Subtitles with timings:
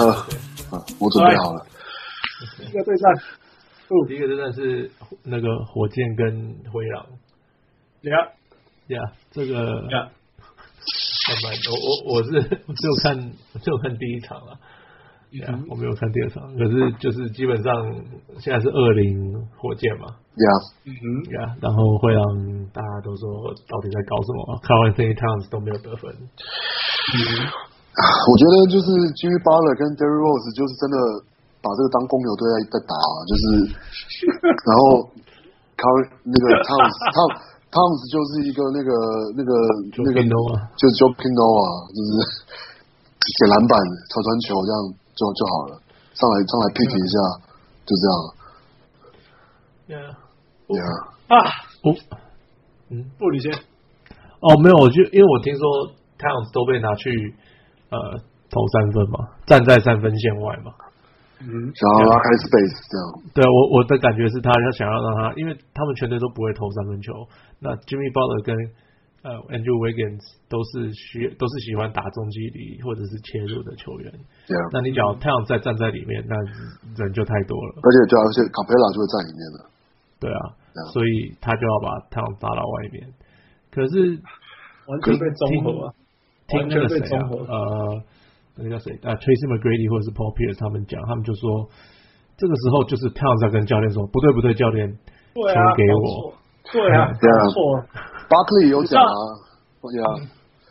[0.00, 1.66] 好，啊，我准备好了。
[2.58, 3.14] 第一个对战，
[4.06, 4.90] 第一个对战是
[5.24, 7.06] 那个火箭跟灰狼。
[8.02, 8.16] 呀
[8.88, 9.54] 呀，这个
[9.90, 10.10] 呀，
[11.68, 14.58] 我我我是只有看只有看第一场了。
[15.30, 17.70] 呀、yeah, 我没有看第二场，可是就是基本上
[18.40, 20.06] 现在是二零火箭嘛。
[20.08, 20.48] 呀，
[20.86, 21.04] 嗯哼，
[21.36, 22.24] 呀，然后会让
[22.72, 26.10] 大家都说到底在搞什么？Karl-Anthony Towns 都没有得分。
[27.12, 27.18] 嗯，
[28.30, 28.86] 我觉得就是
[29.18, 30.96] Jimmy Butler 跟 Derrick Rose 就是真的
[31.58, 32.94] 把这个当公牛队在在打，
[33.26, 33.44] 就是，
[34.46, 34.82] 然后
[35.74, 37.34] Karl 那个 Towns Towns
[37.74, 38.90] Towns 就是一个那个
[39.34, 39.50] 那个
[40.06, 42.10] 那个 Noah 就是 Joakim Noah 就是
[43.20, 43.74] 捡篮板、
[44.10, 44.80] 传传球这样。
[45.18, 45.82] 就就好了，
[46.14, 47.50] 上来上来 pick 一下，嗯、
[47.82, 48.14] 就这样。
[49.90, 50.14] Yeah,
[50.78, 50.86] yeah.
[51.26, 51.34] 啊，
[51.82, 51.90] 不，
[52.94, 53.50] 嗯，布里先。
[54.38, 55.90] 哦，没有，我就因为我听说
[56.22, 57.10] Towns 都被拿去
[57.90, 57.98] 呃
[58.50, 60.72] 投三分嘛，站在三分线外嘛。
[61.40, 63.04] 嗯，想要拉开 space 这样。
[63.30, 67.14] 对啊，我我的感觉是他要想要让他，因为他们全队都不会投三分球。
[67.60, 68.50] 那 Jimmy Butler 跟
[69.22, 74.10] 呃，Andrew Wiggins 都是需都是喜欢打中距离或者是切入的球员。
[74.46, 74.62] 对啊。
[74.72, 76.34] 那你只要太阳再站在里面，那
[76.98, 77.70] 人就太多了。
[77.82, 79.58] 而且就而且卡佩拉就会在里面了。
[80.18, 80.40] 对啊。
[80.94, 83.10] 所以他就要把太阳打到外面。
[83.70, 84.18] 可是
[84.86, 85.94] 完全被综合了。
[86.48, 87.20] 听那个谁啊？
[87.28, 87.56] 呃，
[88.56, 88.92] 那个叫谁？
[89.04, 91.68] 啊，Tracy McGrady 或者是 Paul Pierce 他们讲，他们就说
[92.40, 94.88] 这个时候就是 Towns 在跟教练说：“不对，不对，教练，
[95.36, 95.44] 球
[95.76, 96.32] 给我。”
[96.72, 97.56] 对啊，没错。
[98.28, 99.12] 巴克利有讲啊，
[99.80, 100.08] 对啊，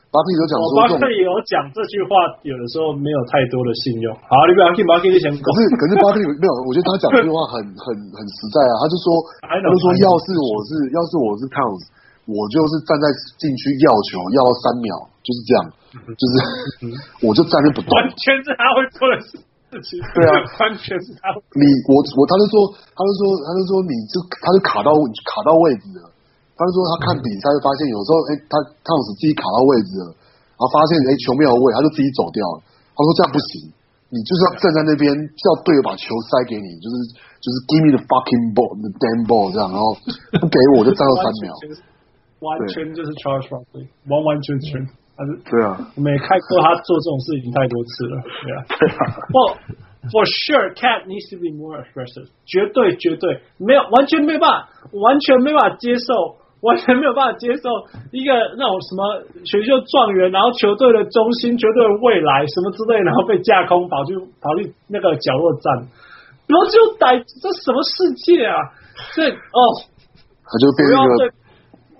[0.09, 4.09] 巴克利有讲说，巴克利有讲这句话，有的时候没有太多的信用。
[4.17, 5.29] 好，你不要听巴克利先。
[5.29, 7.85] 可是可是巴克利没有，我觉得他讲这句话很很
[8.17, 8.73] 很实在啊。
[8.81, 9.05] 他就说，
[9.45, 11.83] 他就说，要是我是要是我是 Towns，
[12.27, 13.07] 我就是站在
[13.39, 14.91] 禁区要球要到三秒，
[15.23, 15.59] 就是这样，
[16.11, 16.33] 就是
[17.23, 17.87] 我就站着不动。
[17.95, 19.39] 完全是他会做的事。
[19.67, 20.31] 对啊，
[20.63, 21.27] 完全是他。
[21.55, 22.55] 你我我，他就说，
[22.95, 24.95] 他就说，他就说，你就他就卡到
[25.27, 26.07] 卡到位置了。
[26.55, 30.09] 他就说他看比赛就发现有时候，哎，他汤姆斯自己卡到位置了，
[30.55, 32.63] 然后发现哎球没有位，他就自己走掉了。
[32.95, 33.67] 他说这样不行，
[34.07, 36.95] 你就是要站在那边叫队友把球塞给你，就是
[37.43, 39.91] 就是 give me the fucking ball，the damn ball 这样，然后
[40.39, 41.51] 不给我就站到三秒。
[42.39, 44.87] 完全就是 Charles Barkley，完完全全。
[45.17, 48.61] 还是对啊，我没看过他做这种事情太多次了，对啊。
[49.33, 49.57] Well,
[50.13, 52.29] for sure, Cat needs to be more aggressive。
[52.45, 57.65] 绝对绝对没有，完全没有办法，完全没办法接受，完全没有办法接受
[58.13, 58.29] 一个
[58.61, 65.89] 那种什么选秀状元，然后球队的中心，球队的未来什么之类，然后被架空跑去跑去那个角落站，
[66.45, 68.53] 然后就逮这什么世界啊？
[69.17, 69.57] 这哦，
[70.45, 71.33] 他就变一个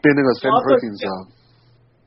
[0.02, 1.12] 变那个 Sam Perkins 啊。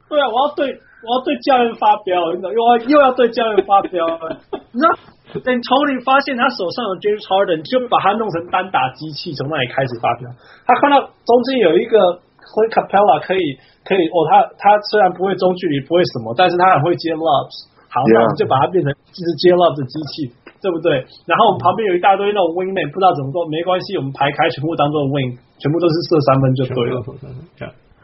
[0.08, 0.80] 对啊，我要对。
[1.00, 4.04] 我要对教练发飙，你知道，又要又要对教练发飙。
[4.68, 4.92] 你知道，
[5.40, 10.28] 等 Tony 发现他手上有 James Harden，就把他弄成单打机器，从那里开始发飙。
[10.68, 11.96] 他看到中间有一个
[12.44, 13.40] Clint Capela 可以
[13.88, 17.72] 可以哦，他他虽然不会中距离，不会什么，但是他很会接 Lobs。
[17.88, 20.28] 好，那我们就把它变成就是接 Lobs 的机器，
[20.60, 21.00] 对不对？
[21.24, 26.96] 然后我们旁边有一大堆那种 Wingman，不知道怎么做，没关系，我们排开全部当做 Wing，全部都是射三分就对了。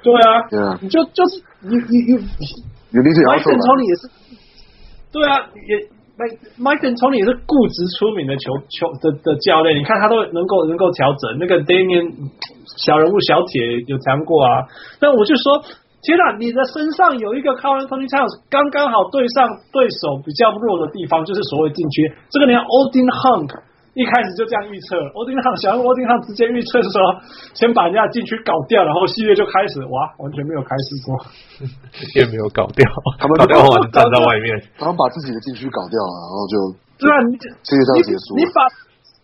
[0.04, 2.22] 对啊，你就就是你你你。
[2.96, 4.02] Mike D'Antoni 也是，
[5.10, 5.72] 对啊，也
[6.56, 9.76] Mike D'Antoni 也是固执出名的球球的的教练。
[9.76, 11.36] 你看他都能够能够调整。
[11.36, 12.14] 那个 Damian
[12.78, 14.64] 小人物小铁有谈过啊。
[15.00, 15.60] 但我就说，
[16.00, 22.14] 天哪，你的身上有一个 Karl-Anthony Towns，刚刚好对上对手比较弱的地方，就是所谓禁区。
[22.30, 23.50] 这个连 Odin Hunk。
[23.96, 27.16] 一开始就这样预测，欧丁汉想要欧丁汉直接预测的时候，
[27.56, 31.16] 先把人家禁区搞掉，然后系列就开始，哇，完全没有开始过，
[32.20, 32.84] 也没有搞掉，
[33.16, 36.54] 他们搞掉完站在外面，他们把自己的禁区搞掉了，然后就
[37.00, 38.60] 对啊，你世界上结束你，你把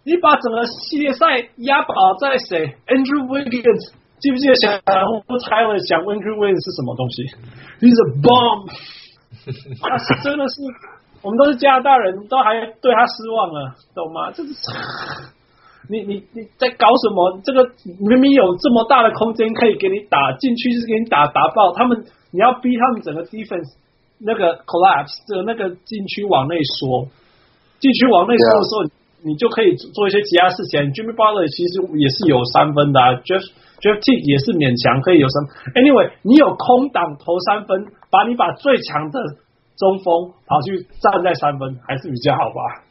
[0.08, 3.92] 你把整个系列赛押宝在谁？Andrew Wiggins，
[4.24, 7.28] 记不记得想然后猜了想 Andrew Wiggins 是什么东西
[7.84, 8.72] ？He's a bomb，
[9.84, 10.56] 他是真的是。
[11.22, 14.30] 我们都是加拿大人，都还对他失望了，懂吗？
[14.32, 14.50] 这是
[15.90, 17.40] 你你你在搞什么？
[17.44, 22.04] 这个明明有这么大的空间可以给你打进去，就是给你打打爆他们。
[22.30, 23.74] 你要逼他们整个 defense
[24.18, 27.06] 那个 collapse 的那个禁区往内缩，
[27.78, 28.90] 禁区往内缩的时候，
[29.22, 30.80] 你就可以做一些其他事情。
[30.94, 33.42] Jimmy Butler 其实也是有三分的啊，Jeff
[33.82, 35.82] Jeff T 也是勉强可以有三分。
[35.82, 39.18] Anyway，你有空档投三分，把你把最强的。
[39.76, 42.82] 中锋跑去站在三分还是比较好吧，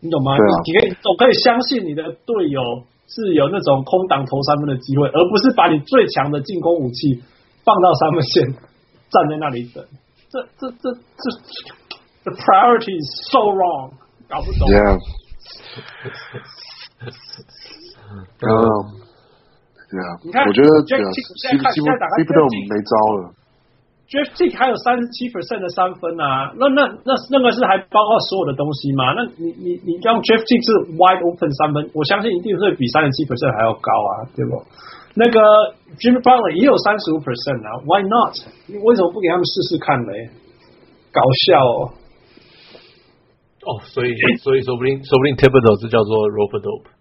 [0.00, 0.32] 你懂吗？
[0.32, 2.60] 啊、你可以总可以相信你的队友
[3.06, 7.22] 是有那种空档投三分的机会，而不是把你最强的进攻武器
[7.64, 8.44] 放到三分线
[9.10, 9.84] 站在那里等。
[10.30, 11.00] 这这这这
[12.24, 13.92] ，the priority is so wrong。
[14.28, 14.68] 搞不懂。
[14.68, 14.98] Yeah。
[18.42, 18.98] 嗯。
[19.88, 23.32] 对啊，你看，我觉得现在现在现在打开 Jeff 没招了。
[24.08, 29.12] Jeff Teague 还有三十七 percent 的三分啊，那那那那个是还包括所有的东西吗？
[29.12, 34.64] 那你你你让 Jeff Teague 是 wide open 三分，我相信一定会比三十七 percent 还要高啊，对不？
[35.12, 35.38] 那个
[36.00, 38.32] Jimmy Butler 也有三十五 percent 啊，Why not？
[38.64, 40.12] 你为什么不给他们试试看呢？
[41.12, 41.92] 搞笑哦！
[43.68, 46.96] 哦，所以所以说不定说不定 Thibodeau 是叫做 rope dope。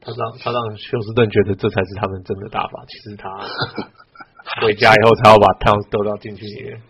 [0.00, 3.28] 他让他让休斯顿觉得这才是他们真的打法，其实他
[4.62, 6.80] 回家以后才要把汤丢到禁区里面。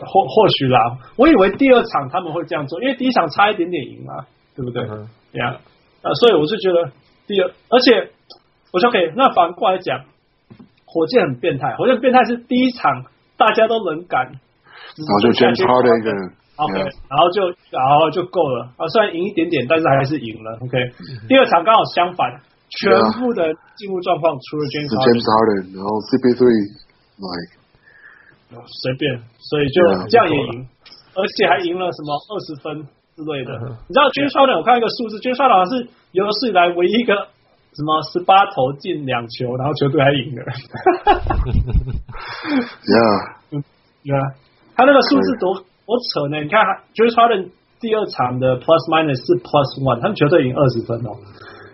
[0.00, 0.78] 或或许啦，
[1.16, 4.24] 我以为第二场他们会这样做，因为第一场差一点点赢嘛，
[4.54, 4.82] 对不对？
[4.82, 5.08] 呀、嗯，
[6.02, 6.92] 啊、yeah，所以我就觉得
[7.26, 8.10] 第二，而且
[8.72, 10.04] 我说 OK，那反过来讲，
[10.84, 13.04] 火箭很变态，火箭变态是第一场
[13.36, 16.32] 大家都能干，然后就 James Harden 一个人。
[16.56, 16.74] OK，
[17.08, 20.58] 然后就然后就够了啊，虽然赢一点点，但是还是赢了。
[20.60, 20.76] OK，
[21.28, 22.40] 第二场刚好相反。
[22.72, 22.88] 全
[23.20, 26.72] 部的进入状况，除了 James Harden，然后 CP3，like
[27.18, 30.68] 随便，所以就这样也赢，
[31.14, 32.86] 而且还赢了什么二十分
[33.16, 33.52] 之类的。
[33.88, 37.14] 你知道 James Harden，我看一个数字，James Harden 好像是有史以来唯一一个
[37.72, 40.44] 什么十八投进两球，然后球队还赢了。
[44.02, 44.34] Yeah，yeah，
[44.76, 45.54] 他那个数字多
[45.86, 46.42] 多扯呢？
[46.42, 46.60] 你看
[46.94, 47.50] James Harden
[47.80, 51.16] 第二场的 Plus Minus 是 Plus One，他们球队赢二十分哦。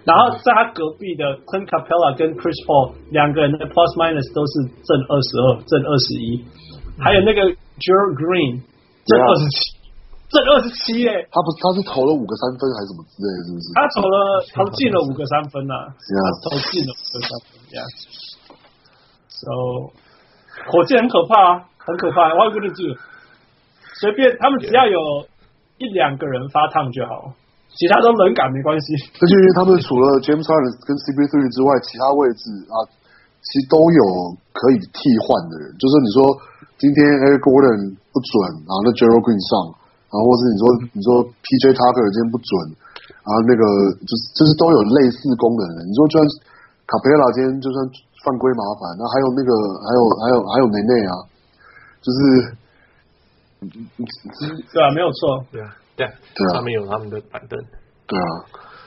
[0.08, 6.40] 然后在他隔壁的 Clint Capella 跟 Chris Paul 两个人的 plus minus 都是正二十二、正二十一，
[6.96, 7.44] 还有那个
[7.76, 8.64] Gerald Green
[9.04, 9.76] 正二十七，
[10.32, 13.66] 正二十七哎，他不是他是投了五个三分还是什么之类的，是不是？
[13.76, 14.16] 他投了
[14.56, 16.16] 投进了五个三分呐、啊，他
[16.48, 17.84] 投进了五个三分呀。
[19.28, 19.92] So
[20.72, 22.32] 火箭很可怕啊，很可怕。
[22.32, 22.80] 我跟你讲，
[24.00, 25.28] 随便他们只要有
[25.76, 27.36] 一两个人发烫就好。
[27.78, 32.82] 其他都冷感没关系，这就因为他们除了 James Harden 跟 CP3 之外，其他位置啊，
[33.38, 35.70] 其实都有可以替换的人。
[35.78, 36.18] 就是你说
[36.74, 38.34] 今天 Eric Gordon 不准，
[38.66, 39.78] 然后那 Gerald Green 上，
[40.10, 42.50] 然后或者你说你说 PJ Tucker 今天不准，
[43.22, 43.62] 然后那个
[44.02, 45.86] 就是就是都有类似功能的。
[45.86, 46.26] 你说就算
[46.90, 47.78] Capela 今天就算
[48.26, 49.50] 犯规麻烦，那还有那个
[49.86, 51.14] 还有还有还有内内啊，
[52.02, 52.18] 就是，
[54.74, 55.70] 对啊，没有错，对啊。
[55.98, 57.58] 对，对啊，他们有他们的板凳。
[58.06, 58.24] 对啊，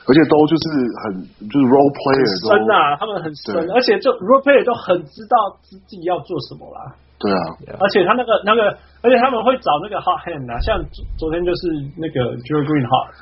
[0.08, 0.64] 而且都就是
[1.04, 6.96] 很就是 role player 深啊，他们很深，而且就 role player 都很知道自己要做什么啦。
[7.20, 8.72] 对啊，而且他那个那个，
[9.04, 10.80] 而且他们会找那个 hot hand 啊，像
[11.20, 13.14] 昨天就是那个 Gerald Green hot，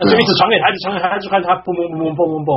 [0.00, 2.50] 那就一直传给他，一直传给他，就看他蹦蹦蹦蹦蹦蹦蹦，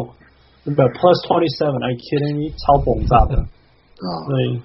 [0.65, 2.49] 那个 plus twenty you kidding me？
[2.57, 3.37] 超爆炸的。
[3.43, 4.63] 啊，对。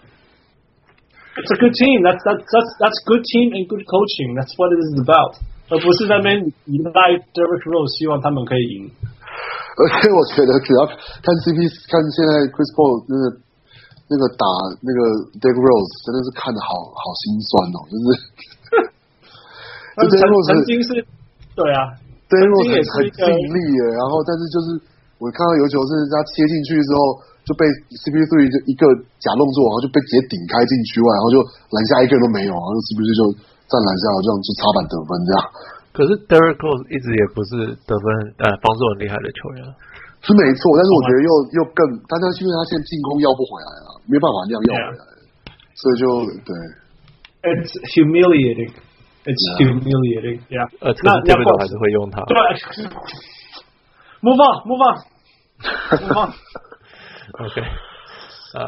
[1.32, 2.04] It's a good team.
[2.04, 4.36] That's that's that's that's good team and good coaching.
[4.36, 5.32] That's what it is about.
[5.72, 6.36] 而不是那边
[6.68, 8.92] 依赖 Derrick Rose，希望他们可以赢。
[8.92, 10.84] 而且我觉得，只要
[11.24, 13.24] 看 CP，看现在 Chris Paul 那个
[14.04, 14.44] 那个打
[14.84, 15.00] 那个
[15.40, 18.06] Derrick Rose，真的是看的好好心酸哦，就是。
[19.96, 21.00] 曾曾经是，
[21.56, 21.96] 对啊
[22.28, 24.76] ，Derrick Rose 很很尽力耶，然后但是就是
[25.16, 27.16] 我看到有球是他切进去之后
[27.48, 27.64] 就被
[27.96, 28.84] CP3 就一个
[29.24, 31.40] 假动作，然后就被直接顶开进去外，然后就
[31.72, 33.48] 篮下一个人都没有，然后 CP3 就。
[33.72, 35.40] 站篮下，这样就插板得分这样。
[35.92, 38.04] 可是 Derrick Rose 一直也不是得分
[38.40, 39.64] 呃防守很厉害的球员，
[40.24, 40.60] 是没错。
[40.76, 45.04] 但是我觉得又又更，但是因为他现在进攻要不回来了，没办法那样要回来，
[45.76, 46.04] 所以就
[46.48, 46.52] 对。
[47.44, 48.72] It's humiliating.
[49.28, 50.40] It's humiliating.
[50.48, 50.64] Yeah.
[50.80, 52.22] 呃，那那边还是会用他。
[52.24, 52.38] 对。
[54.24, 54.96] Move on, move on,
[55.98, 56.30] move on.
[57.44, 57.60] OK。
[58.54, 58.64] 呃，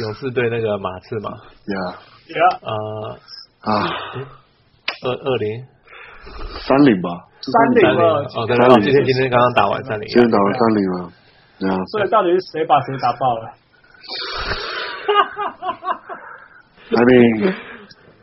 [0.00, 1.30] 勇士队那个马刺嘛。
[1.66, 1.94] Yeah.
[2.26, 2.58] Yeah.
[2.60, 3.18] 呃。
[3.66, 3.82] 啊，
[5.02, 5.66] 二二零
[6.60, 7.10] 三零吧，
[7.42, 8.22] 三零了。
[8.36, 11.10] 哦，对，今天今天刚刚打完三零，今天打完三零了。
[11.58, 13.50] 对啊，所以到底是谁把谁打爆了
[16.90, 17.54] ？I mean,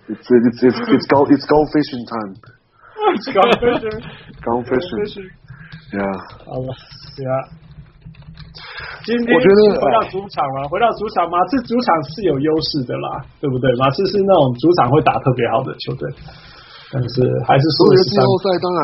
[0.08, 2.36] it's it's it's it's go it's go fishing time.
[3.34, 4.00] Go fishing.
[4.46, 5.28] Go fishing.
[5.92, 6.16] Yeah.
[6.46, 6.72] 好了
[7.18, 7.44] ，Yeah.
[9.04, 13.68] 今天我觉得回到主场了，回到主场，马刺主场是有优势的啦，对不对？
[13.76, 16.08] 马刺是那种主场会打特别好的球队，
[16.88, 18.82] 但是还是说，季后赛当然，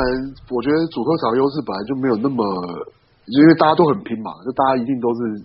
[0.51, 2.43] 我觉得主客场优势本来就没有那么，
[3.31, 5.39] 因为大家都很拼嘛，就大家一定都是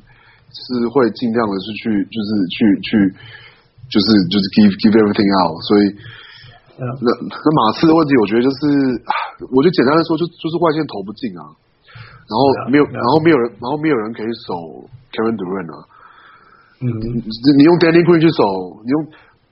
[0.50, 2.90] 是会尽量的是去，就是去去，
[3.94, 5.82] 就是就是 give give everything out，所以，
[6.78, 8.58] 嗯、那那马刺的问题，我觉得就是，
[9.54, 11.62] 我就简单的说，就就是外线投不进啊。
[12.24, 14.54] 然后没有，然后没有人，然后没有人可以守
[15.12, 15.76] Kevin Durant 啊。
[16.80, 18.42] 嗯，你用 Danny Green 去守，
[18.84, 18.96] 你用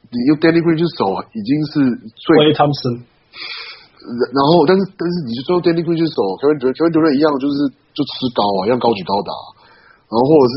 [0.08, 1.72] 你用 Danny Green 去守，已经是
[2.16, 2.26] 最。
[2.40, 3.04] Klay Thompson。
[4.02, 9.30] 然后但是但是你就用 Danny Green 去守 Kevin Durant，Kevin Durant 一样就是就吃高啊，一样高举高打，
[10.10, 10.56] 然后或者是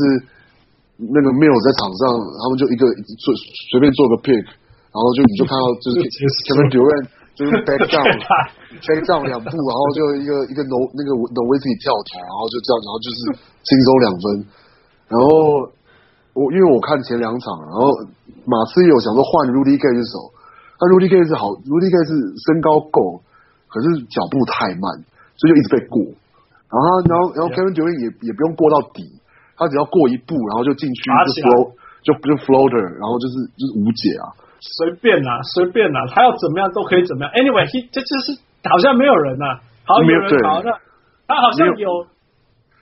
[1.14, 2.82] 那个 Mills 在场上，他们就一个
[3.22, 3.30] 做
[3.70, 4.42] 随便做个 pick，
[4.90, 6.02] 然后就你就看到就是
[6.50, 7.06] Kevin Durant
[7.36, 8.08] 就是 back down
[8.80, 13.18] back down 两步，然后就一个一个 no 那个 Nowitzki 跳投，然后就这样，然后就是
[13.62, 14.24] 轻松两分，
[15.12, 15.28] 然后
[16.32, 17.92] 我因为我看前两场，然后
[18.48, 20.32] 马刺有想说换 Rudy Gay 去守。
[20.76, 23.24] 那 Rudy Gay 是好，Rudy Gay 是身高够，
[23.72, 25.00] 可是脚步太慢，
[25.40, 26.04] 所以就一直被过。
[26.68, 29.08] 然后他，然后，然后 Kevin Durant 也也不用过到底，
[29.56, 31.72] 他只要过一步，然后就进去就 flow，
[32.04, 34.26] 就就 floater，然后就是就是无解啊，
[34.60, 37.32] 随便啦，随便啦，他要怎么样都可以怎么样。
[37.34, 40.72] Anyway，he 这就是好像没有人�呐、啊，好有人好那
[41.26, 42.06] 他好像有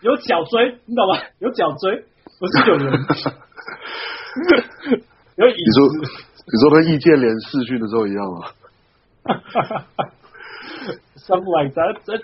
[0.03, 1.19] 有脚追，你懂吗？
[1.41, 2.05] 有脚追，
[2.39, 2.93] 不是有人，
[5.37, 5.81] 有椅子。
[6.47, 8.47] 你说跟易建联试训的时候一样吗？
[11.17, 12.21] Something like that，就是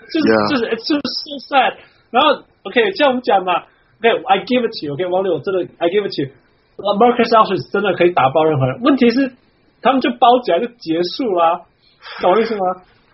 [0.49, 1.73] 就是 it's just so sad。
[2.11, 3.63] 然后 OK，像我们讲嘛
[3.97, 6.29] ，OK，I give it to you，OK，王柳我真的 I give it to
[6.81, 8.81] you，Marcus Aldridge 真的可以打爆任何人。
[8.81, 9.29] 问题是
[9.81, 11.61] 他们就包起来就结束了，
[12.21, 12.65] 懂我意思吗？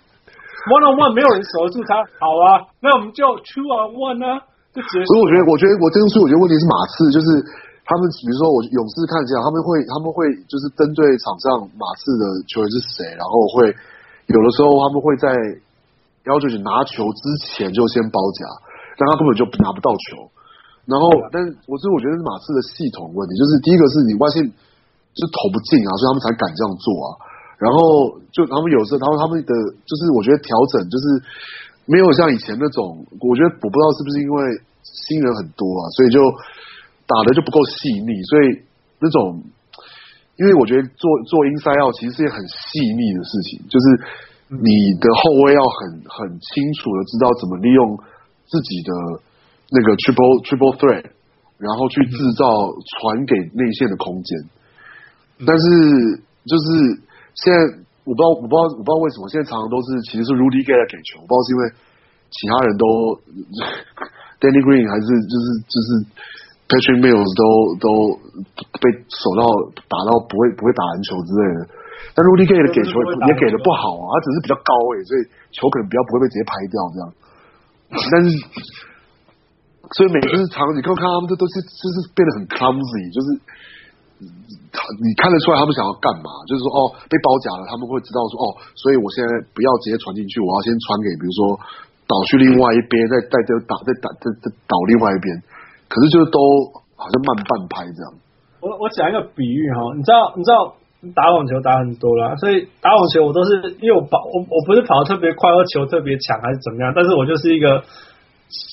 [0.71, 4.39] One on one 没有人守得住他，好啊，那我们就 Two on one 啊，
[4.71, 5.05] 就结束。
[5.11, 7.27] 所以我觉得，我觉得我真的是，我觉得问题是马刺就是。
[7.87, 13.71] 他们比如说，我勇士看起来他们会他们会就是针对场上马刺的球员是谁，然后会
[14.27, 15.31] 有的时候他们会在
[16.27, 18.43] 要求你拿球之前就先包夹，
[18.99, 20.27] 但他根本就拿不到球。
[20.87, 27.07] 然后，但是我所以我觉得是马刺的系统问题，就是第一个是你外线就投不进啊，所以他们才敢这样做啊。
[27.59, 29.51] 然后就他们有时候，然后他们的
[29.83, 31.05] 就是我觉得调整就是
[31.85, 34.39] 没有像以前那种，我觉得我不知道是不是因为
[34.81, 36.17] 新人很多啊，所以就。
[37.07, 38.59] 打的就不够细腻，所以
[38.99, 39.39] 那种，
[40.35, 43.85] 因为我觉得做做 inside out 其实是件很细腻的事情，就是
[44.51, 47.95] 你的后卫要很很清楚的知道怎么利用
[48.43, 48.91] 自己的
[49.69, 51.05] 那个 triple triple threat，
[51.57, 52.45] 然后去制造
[52.99, 54.29] 传给内线的空间。
[55.45, 55.65] 但是
[56.47, 56.65] 就是
[57.35, 57.57] 现在
[58.03, 61.63] 我不知道我不知道我不知道为什么现在常常都是其实是 Rudy Gay 给球，我不知道是因为
[62.31, 62.85] 其他人都
[64.41, 65.87] Danny Green 还是就是就是。
[66.67, 67.87] Patrick Mills 都都
[68.83, 69.47] 被守到
[69.87, 71.59] 打到不会不会打篮球之类的，
[72.11, 72.91] 但 Rudy Gay 的给球
[73.23, 75.19] 也给的不好啊，他只是比较高诶，所以
[75.55, 77.07] 球可能比较不会被直接拍掉这样。
[78.11, 78.35] 但是，
[79.95, 83.27] 所以每次场你看看他们这都是就是变得很 clumsy，就是
[84.19, 91.55] 你看得出来他们想要干嘛，就是说哦被包夹了，他们会知道说哦，所以我现在不要直接传进去，我要先传给比如说
[92.09, 95.31] 倒去另外一边，再再再打再打再再倒另外一边。
[95.87, 96.39] 可是就是都
[96.99, 98.11] 好像慢半拍这样。
[98.59, 100.75] 我我讲一个比喻哈，你知道你知道
[101.13, 107.83] 打网球打很多啦，所以打网球我都是因为我跑我我不是跑得特别快，或球特别强还是怎么样，但是我就是一个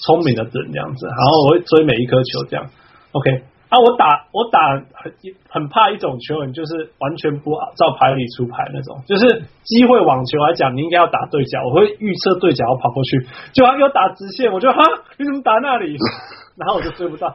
[0.07, 2.67] 聪明的人这样子，然后我会追每一颗球这样。
[3.13, 3.31] OK，
[3.69, 4.59] 啊我打我打
[4.95, 5.13] 很
[5.49, 14.79] 很怕一种球员，就是完全不照牌理出牌那种，就是机会网球来讲，你应该要打对角，我会预测对角，我跑过去，就要又打直线，我就哈
[15.19, 15.97] 你怎么打那里？
[16.57, 17.35] 然后我就追不到，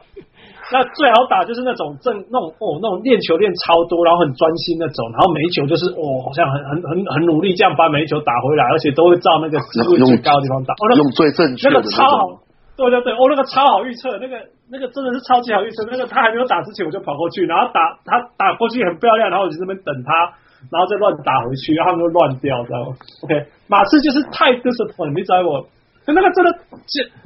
[0.72, 10.74] 那最好打就是那种正那种哦那种练球练超多，然后很专心那种，然后每一球就是哦好像很很很很努力这样把每一球打回来，而且都会照那个机会最高的地方打。
[10.74, 12.38] 哦，那个、用最正确的那个超好，
[12.76, 14.38] 对对对，哦那个超好预测，那个
[14.70, 15.82] 那个真的是超级好预测。
[15.90, 20.12] 那个他还没有打之前我就跑过去，然后打他打过去很漂亮，然后我就在那边等他，
[20.70, 22.96] 然后再乱打回去，然后他们就乱掉，知道吗
[23.26, 23.34] ？OK，
[23.66, 25.66] 马刺就是太 discipline，你知道我，
[26.06, 26.50] 那个真的，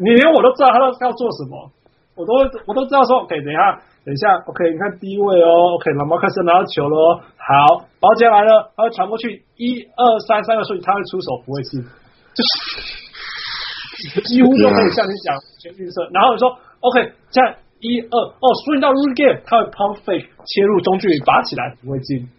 [0.01, 1.71] 你连我都知道他要要做什么。
[2.15, 2.33] 我都
[2.67, 22.23] 我都知道说，OK，等一下，等一下，OK，你看第一位哦，OK，老猫开始拿到球了哦，好，包夹来呢，他会传过去，一二三，三个数据他会出手，不会进，就是几乎都可以像你讲全预测，然后你说 OK，这样一二哦，swing 到 Rudy Gay，他会 pump fake 切入中距离拔起来不会进，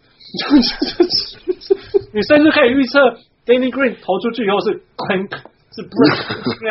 [2.13, 2.99] 你甚至可以预测
[3.45, 5.41] Danny Green 投出去以后是 clank。
[5.75, 6.63] 是不是？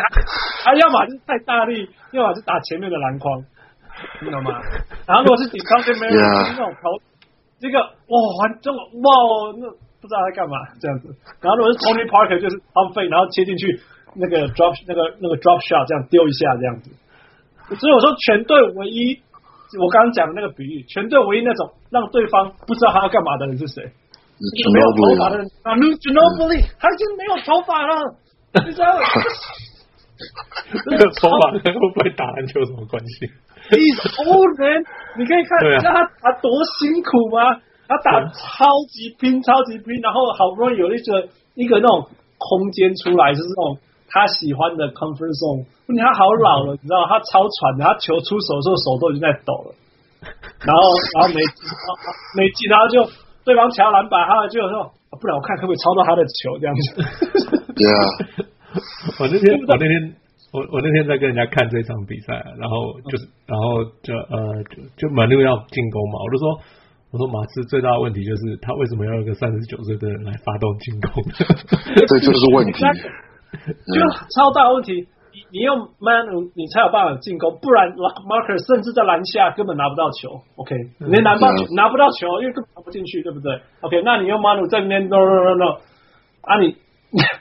[0.65, 3.45] 他 要么就是太大力，要么是打前面的篮筐，
[4.25, 4.57] 你懂吗？
[5.07, 6.89] 然后如果是底仓跟没有那种投，
[7.61, 8.17] 这个哇，
[8.63, 9.69] 这种哇，那
[10.01, 11.13] 不知道在干嘛这样子。
[11.41, 13.79] 然后如果是 Tony Parker，就是 pump fake，然后切进去
[14.17, 16.91] 那个 drop 那个那个 drop shot，这样丢一下这样子。
[17.77, 19.21] 所以我说全队唯一，
[19.81, 23.85] 我刚刚讲的那个比喻，全队唯一那种让对方不知道他要干嘛的人是谁？
[24.73, 28.17] 没有头发的人啊，Ginobili，他已经没有头发了。
[28.65, 28.95] 你知道
[30.85, 33.27] 这个头发跟会不会打篮球有什么关系
[33.71, 34.85] ？He's old man，
[35.19, 37.61] 你可以看，你知道他打多辛苦吗？
[37.89, 42.09] 他打超级拼，超级拼，然后好不容易有一个一个那种
[42.39, 45.67] 空间出来，就是那种他喜欢的 comfort zone。
[45.87, 49.75] 问题他好老了，你知道，他超喘的，他球出手的时候手都已经在抖了。
[50.65, 50.81] 然后，
[51.13, 51.69] 然后没进，
[52.39, 53.05] 没进，然后就
[53.45, 54.89] 对方抢篮板，他就说，
[55.21, 56.83] 不然我看可不可以抄到他的球这样子。
[57.75, 57.99] 对啊，
[59.21, 60.15] 我那天，我那天，
[60.53, 66.47] 我我那天在跟人家看这场比赛，然后就是，然后就呃，就就马六要进攻嘛，我就说，
[67.11, 71.23] 我说马刺最大的问题就是他为什么要一个三十九岁的人来发动进攻？
[72.07, 72.73] 这就是问题，
[73.67, 74.01] 就
[74.35, 75.07] 超大问题。
[75.51, 80.43] 你用 man，你才有办法进攻，不然 marker 甚至在篮下根本拿不到球。
[80.57, 85.69] OK，你连拿不到，拿不到球，因为根本拿不进去，对不对？OK，那你用 man 在那边 no no no no，
[86.43, 86.77] 啊你，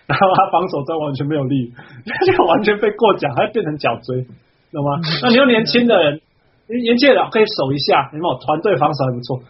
[0.07, 1.73] 然后他防守端完全没有力，
[2.25, 4.25] 就完全被过奖，还变成脚锥，
[4.71, 5.01] 懂吗？
[5.21, 6.21] 那你用年轻的人，
[6.67, 9.41] 年轻人可以守一下，你看我团队防守还不错，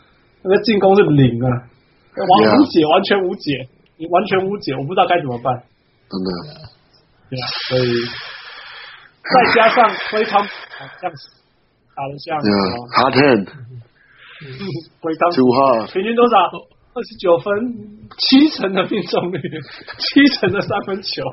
[0.43, 1.47] 那个进攻是零啊，
[2.17, 5.63] 完无解，完全无解，你完全无解，我不知道该怎么办，
[6.09, 6.29] 真的，
[7.29, 8.32] 对啊，所以。
[9.23, 10.45] 再加上非常
[10.99, 11.29] 这样子
[11.95, 12.37] 打得像
[12.91, 13.45] ，hard hand，
[15.01, 16.35] 非常九号，平均多少？
[16.93, 17.53] 二十九分，
[18.19, 19.39] 七成的命中率，
[19.97, 21.23] 七成的三分球。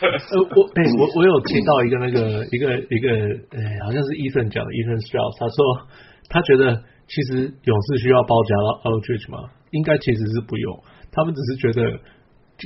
[0.00, 0.08] 呃，
[0.56, 3.08] 我哎、欸，我我有听到一个那个一个一个，
[3.54, 5.88] 哎、欸，好像是医生讲的，医生 Strauss，他说
[6.28, 9.50] 他觉得其实勇士需要包夹到 Aldridge 吗？
[9.70, 10.82] 应该其实是不用，
[11.12, 12.00] 他们只是觉得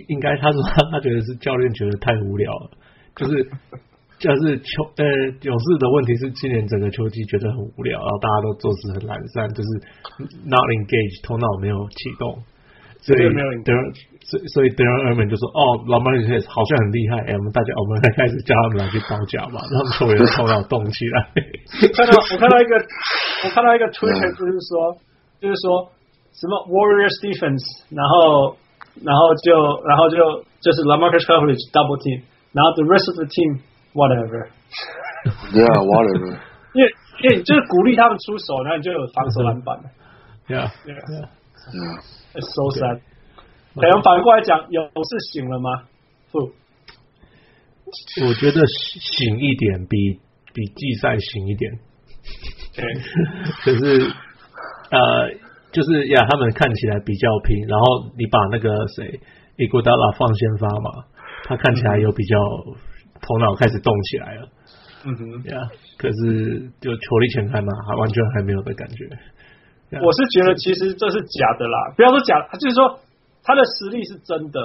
[0.09, 2.71] 应该，他说他他觉得是教练觉得太无聊了。
[3.17, 3.51] 就是
[4.19, 5.05] 就是球呃
[5.43, 9.69] 勇士的问题是今年整个球季觉得很无聊，然后大家都做事很懒散，就是
[10.45, 12.37] not engaged 头脑没有启动，
[13.01, 13.21] 所以
[13.65, 13.73] 德
[14.21, 21.33] 所以所以德仁二门就说哦老马也好像很厉害，哎、欸、我们大家我们来开始叫他们来去包夹嘛，让球员头脑动起来。
[21.97, 24.97] 看到我看到一个我看到一个 Twitter 就是说
[25.41, 25.89] 就是说
[26.37, 28.55] 什么 Warriors defense，然后
[29.01, 29.57] 然后就
[29.89, 32.29] 然后就就是 LaMarcus Coverage double team。
[32.53, 33.61] 然后 the rest of the team
[33.95, 36.39] whatever，yeah whatever，
[36.75, 36.91] 因为
[37.23, 39.77] 因为就是鼓励他们出手，然后你就有防守篮板。
[39.79, 39.85] 了
[40.49, 40.71] ，yeah.
[40.87, 41.29] Yeah.
[42.35, 43.01] So sad。
[43.75, 45.85] 可能反过来讲，勇士醒了吗？
[46.33, 46.39] 不，
[48.27, 50.19] 我觉得醒一点比
[50.53, 51.79] 比季赛醒一点。
[52.75, 52.85] 对，
[53.63, 54.11] 可是
[54.91, 55.31] 呃，
[55.71, 59.21] 就是呀，他们看起来比较拼，然后你把那个谁
[59.57, 61.05] 伊古达拉放先发嘛。
[61.45, 62.37] 他看起来有比较
[63.21, 64.49] 头脑开始动起来了，
[65.05, 69.09] 嗯哼，呀，可是就球力全开嘛，还完全还没有的感觉。
[70.01, 73.01] 我是觉得其实这是假的啦，不要说假，就是说
[73.43, 74.61] 他的实力是真的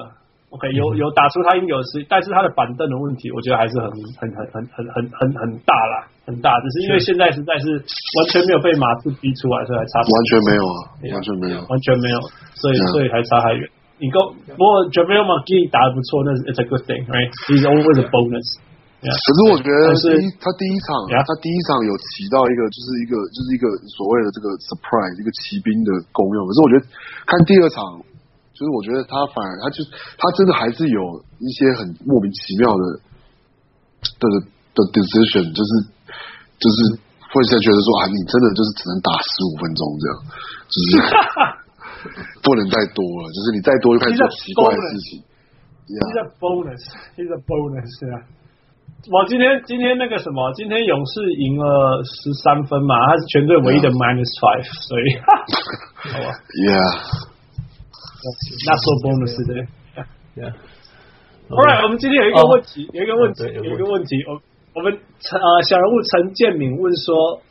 [0.49, 3.89] ，OK，有有打出他应有的实力，但是他的板凳的问题，我觉得还是很
[4.21, 10.79] 很很很很很很很大啦，很大，只是因为现在实在是完全没有被马刺逼出来，所以还差，完全没有啊，
[11.15, 12.19] 完全没有，完全没有，
[12.61, 13.67] 所以所以还差还远。
[13.95, 18.59] 你够，不过 JaVale McGee 打的不错，那是 it's a good thing，right？He's always a bonus。
[19.05, 26.43] 可是我觉得第一，他第一场，他第一场有起到一个，就是一个，就是一个所谓的这个 surprise，一个骑兵的功用。
[26.43, 26.81] 可是我觉得
[27.23, 27.85] 看第二场，
[28.51, 29.85] 就是我觉得他反而，他就
[30.17, 32.83] 他真的还是有一些很莫名其妙的
[34.19, 34.23] 的
[34.75, 35.71] 的 decision，就是
[36.57, 36.99] 就是
[37.31, 40.13] 会现在觉得说啊，你真的就是只能打十五分钟这样，
[40.67, 40.89] 就是。
[42.43, 45.23] 不能再多了，就是你再多就开始做奇怪的事情。
[45.85, 46.81] He's a bonus,
[47.15, 48.25] he's a bonus 啊！
[49.11, 55.13] 我今天今天那个什么，今天勇士赢了十三分嘛，他是全队唯一的 minus five，所以，
[56.09, 56.33] 好吧
[56.65, 59.61] ，Yeah，not so bonus 的
[60.41, 64.41] ，Yeah，All right，我们今天有一个问题，有一个问题，有一个问题，我
[64.73, 67.41] 我们陈呃小人物陈建敏问说。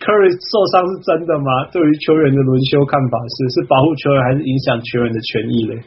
[0.00, 1.70] Curry 受伤是真的吗？
[1.70, 5.82] 对于球员的轮休看法是：是保护球员还是影响球员的权益嘞？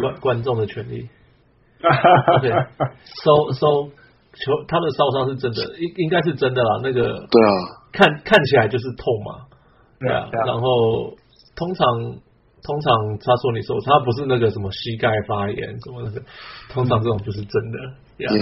[0.00, 1.08] 观观众的权利。
[2.42, 2.52] 对，
[3.24, 3.88] 收收
[4.36, 6.80] 球他的受伤是真的，应应该是真的啦。
[6.82, 7.50] 那个对啊，
[7.90, 9.48] 看看起来就是痛嘛。
[9.98, 11.16] 对啊，然后
[11.56, 11.88] 通常
[12.62, 16.22] 通常他说你受伤，他不是那个什么膝盖发炎什么的，
[16.70, 17.78] 通常这种就是真的。
[18.18, 18.34] 对啊，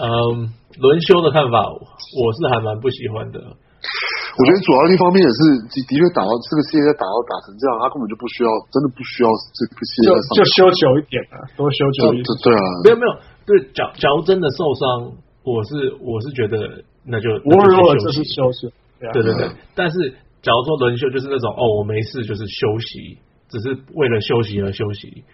[0.00, 3.40] 嗯，轮休的看法，我是还蛮不喜欢的。
[3.82, 12.24] 我觉得主要一方面也是的的确打到这个系列赛打到打成这样，他根本就不需要，真的不需要这个系列赛上就，就休久一点啊，多休久一点。
[12.40, 13.12] 对啊，没有没有，
[13.44, 15.12] 对，假假如真的受伤，
[15.44, 18.70] 我是我是觉得那就我如果就是休息，
[19.12, 19.50] 对对对。
[19.74, 23.18] 但是假如说轮休就是那种哦，我没事就是休息，
[23.50, 25.24] 只是为了休息而休息，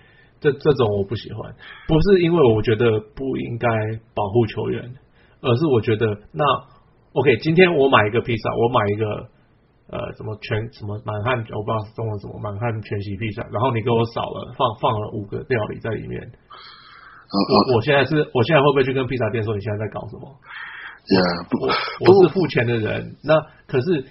[0.40, 1.54] 这这种我不喜欢，
[1.86, 3.68] 不是因为我觉得不应该
[4.16, 4.82] 保护球员，
[5.42, 6.44] 而是我觉得那。
[7.18, 9.04] OK，今天我买一个披萨，我买一个
[9.90, 20.30] 呃什么全什么满汉，我不知道是中文什么满汉全席披萨，然后你给我少了放放了五个料理在里面，嗯、我我现在是我现在会不会去跟披萨店说你现在在搞什么？
[21.58, 21.66] 我
[22.06, 23.34] 我是付钱的人，那
[23.66, 24.06] 可是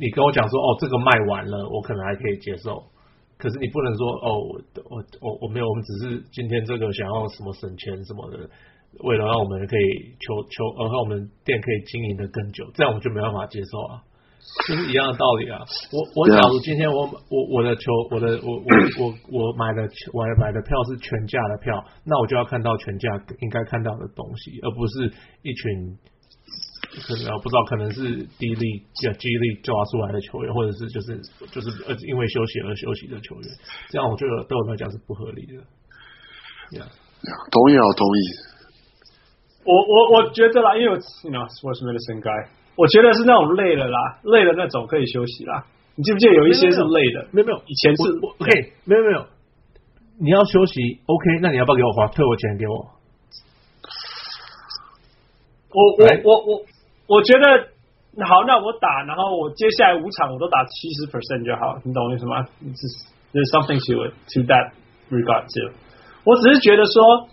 [0.00, 2.84] 你跟我讲说哦，这个卖完了，我可能还可以接受。
[3.36, 8.48] 可是你不能说哦，我我我我没有，我们只是今天这个想要什么省钱什么的，
[9.00, 14.02] 为了让我们可以求求，而让我们店可以经营的更久，这样我就没办法接受啊。
[14.66, 15.60] 就是一样的道理啊！
[15.92, 19.82] 我我假如今天我我我的球我的我我我我买的
[20.14, 25.98] 我买的票是全价的票，那我就要看到全价应该看到的东西，而不是一群
[27.02, 31.18] 可能不知道可能是低利叫激励抓出来的球员，或者是就是
[31.50, 33.50] 就是呃因为休息而休息的球员，
[33.90, 35.54] 这样我觉得对我来讲是不合理的。
[36.78, 38.57] 呀呀，同意啊，同意。
[39.64, 42.48] 我我我觉得啦，因为我 you know sports medicine guy。
[42.76, 45.64] 我觉得是那种累了啦，累了那种可以休息啦。
[45.96, 47.26] 你记不记得有一些是累的？
[47.32, 49.26] 没有没有，以前是 OK，没有没有。
[50.20, 52.86] 你要休息 OK，那你要不要给我花退我钱给我？
[55.74, 56.62] 我我我我
[57.08, 57.44] 我觉得
[58.24, 62.46] 好，那我打，然后我接下来五场我都打七十 percent 就好，你懂我意思吗
[63.34, 64.70] ？There's something to it to that
[65.10, 65.74] regard too。
[66.24, 67.28] 我只是觉得说，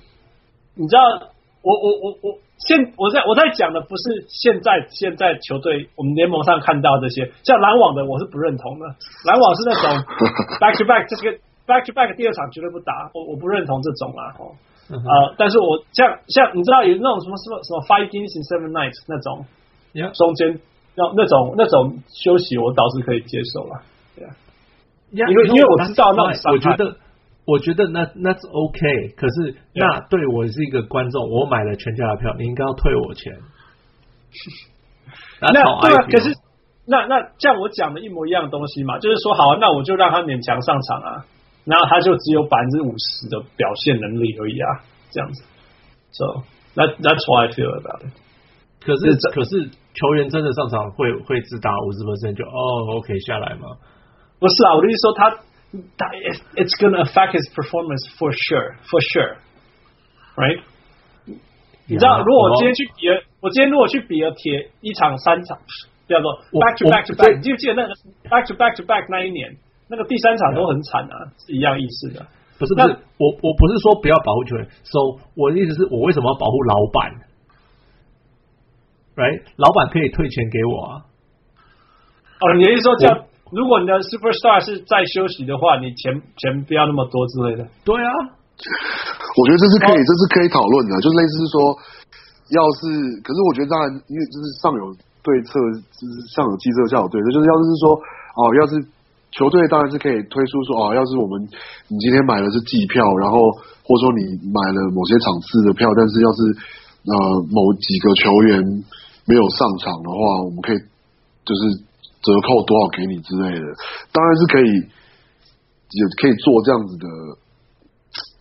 [0.73, 1.29] 你知道，
[1.65, 2.37] 我我我我。
[2.55, 8.87] 现我在我在讲的不是现在现在球队我们联盟上看到这些像篮网的我是不认同的，
[9.27, 9.83] 篮网是那种
[10.63, 14.55] back to back 这个 back to back 第二场绝对不打，我我不认同这种啊哦
[14.87, 19.43] 啊、呃，但是我像像你知道有那种什么什么什么 five games in seven nights 那种，
[20.15, 20.57] 中间
[20.95, 23.83] 那那种那种休息我倒是可以接受了，
[24.15, 24.31] 对啊，
[25.11, 26.95] 因为因为我知道那种我觉得。
[27.45, 33.37] 我觉得那那是 OK，可是那对我是一个观众，我买了全家的票，你应该要退我钱。
[35.39, 36.33] 那对啊，可是
[36.87, 41.25] 那那像我讲的一模一样的东西嘛，就是说好啊，那我就让他勉强上场啊，
[41.65, 44.81] 然后他就只有百分之五十的表现能力而已啊，
[45.11, 45.43] 这样子。
[46.13, 46.41] So
[46.73, 48.13] that that's why I feel about it。
[48.81, 53.77] 可是可是球员真的上场会会只打五十 percent 就哦 OK 下来吗？
[54.39, 55.37] 不是啊，我的意思说他。
[56.55, 59.37] It's gonna affect his performance for sure, for sure,
[60.35, 60.61] right？
[61.87, 65.59] 你知道，如果我今天去比尔，我今天如果去比尔铁一场三场，
[66.07, 67.93] 叫做 back to back to back，你记不记得那个
[68.29, 69.55] back to back to back 那一年，
[69.87, 72.25] 那个第三场都很惨啊，是一样意思的。
[72.57, 77.13] 不是不是，我我不是说不要保护球员，so 我的意思是我为什么要保护老板
[79.15, 79.43] ？right？
[79.57, 81.05] 老板可以退钱给我啊。
[82.39, 83.27] 哦，你的意思说叫？
[83.53, 87.61] 如果你的 superstar 是在休息的话，你钱钱不要那么多之类的。
[87.85, 88.09] 对啊，
[89.37, 91.55] 我觉得这是可以，这是可以讨论的，就是类似说，
[92.57, 92.81] 要是，
[93.21, 94.89] 可是我觉得当然，因为就是上有
[95.21, 95.53] 对策，
[95.93, 98.73] 就是上有计策，下有对策，就是要是说，哦，要是
[99.29, 101.37] 球队当然是可以推出说，哦，要是我们
[101.85, 103.37] 你今天买的是季票，然后
[103.85, 106.39] 或者说你买了某些场次的票，但是要是
[107.13, 107.13] 呃
[107.53, 108.57] 某几个球员
[109.29, 110.81] 没有上场的话，我们可以
[111.45, 111.85] 就是。
[112.25, 113.67] 折扣多少给你之类的，
[114.09, 114.71] 当然是可以，
[115.93, 117.05] 也可以做这样子的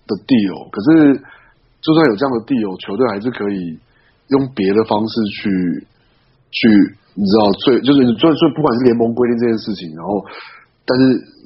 [0.09, 0.57] 的 deal。
[0.73, 1.20] 可是，
[1.85, 3.77] 就算有这样的 deal，球队还是可以
[4.33, 5.44] 用别的方式去
[6.49, 6.64] 去，
[7.12, 10.25] 你知道，最就是所以所以不管是联盟规定这件事情，然后，
[10.88, 11.03] 但是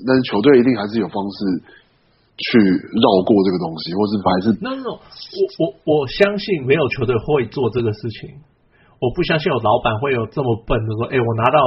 [0.07, 1.39] 但是球队一定还是有方式
[2.39, 2.55] 去
[3.03, 8.39] 绕过这个东西，或是还是那那种，我我我相信没有球队会做这个事情。
[9.01, 11.59] 我不相信有老板会有这么笨的说，哎、欸，我拿到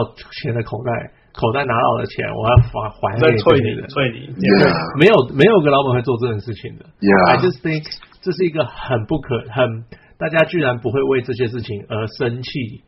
[0.44, 0.92] 钱的口袋，
[1.32, 4.28] 口袋拿到的钱，我要还还给退你的，退你。
[4.36, 5.00] Yeah.
[5.00, 6.86] 没有没有个老板会做这种事情的。
[7.00, 7.28] Yeah.
[7.32, 7.88] I just think
[8.22, 9.86] 这是一个很不可很，
[10.20, 12.84] 大家居然不会为这些事情而生气，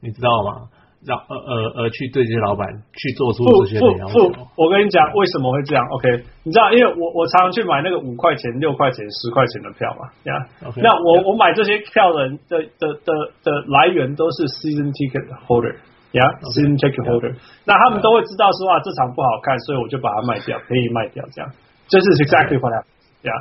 [0.00, 0.70] 你知道吗？
[1.00, 4.28] 让呃呃呃去对这些老板去做出这些的要求。
[4.56, 10.68] 我跟你讲为什么会这样？OK，你知道，因为我我常常去买那个五块钱、六块钱、十块钱的票嘛，呀、yeah?
[10.68, 11.24] Okay, 那我 yeah.
[11.24, 13.10] 我买这些票的人的的的
[13.42, 15.72] 的来源都是 season ticket holder，
[16.12, 17.40] 呀、yeah?，season ticket holder，、yeah.
[17.64, 21.48] 那他们都会知道说啊这场不好看，所以我就把它卖掉，便宜卖掉，这样，
[21.88, 23.32] 这、就是 exactly what happened，呀，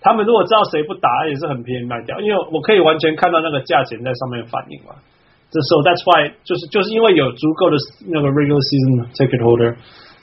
[0.00, 4.94] 他们如果知道谁不打也是很便宜卖掉，因为我可以完全看到那个价钱在上面反映嘛。
[5.50, 9.76] 这时候，That's why 就是就是因为有足够的那个 regular season ticket holder，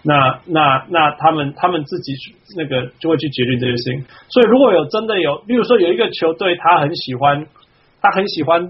[0.06, 2.14] 那那那他们他们自己
[2.56, 4.06] 那个就会去决定这些事情。
[4.30, 7.42] 所以如果有真的有，例如说有一个球队，他很喜欢，
[8.02, 8.62] 他很喜欢，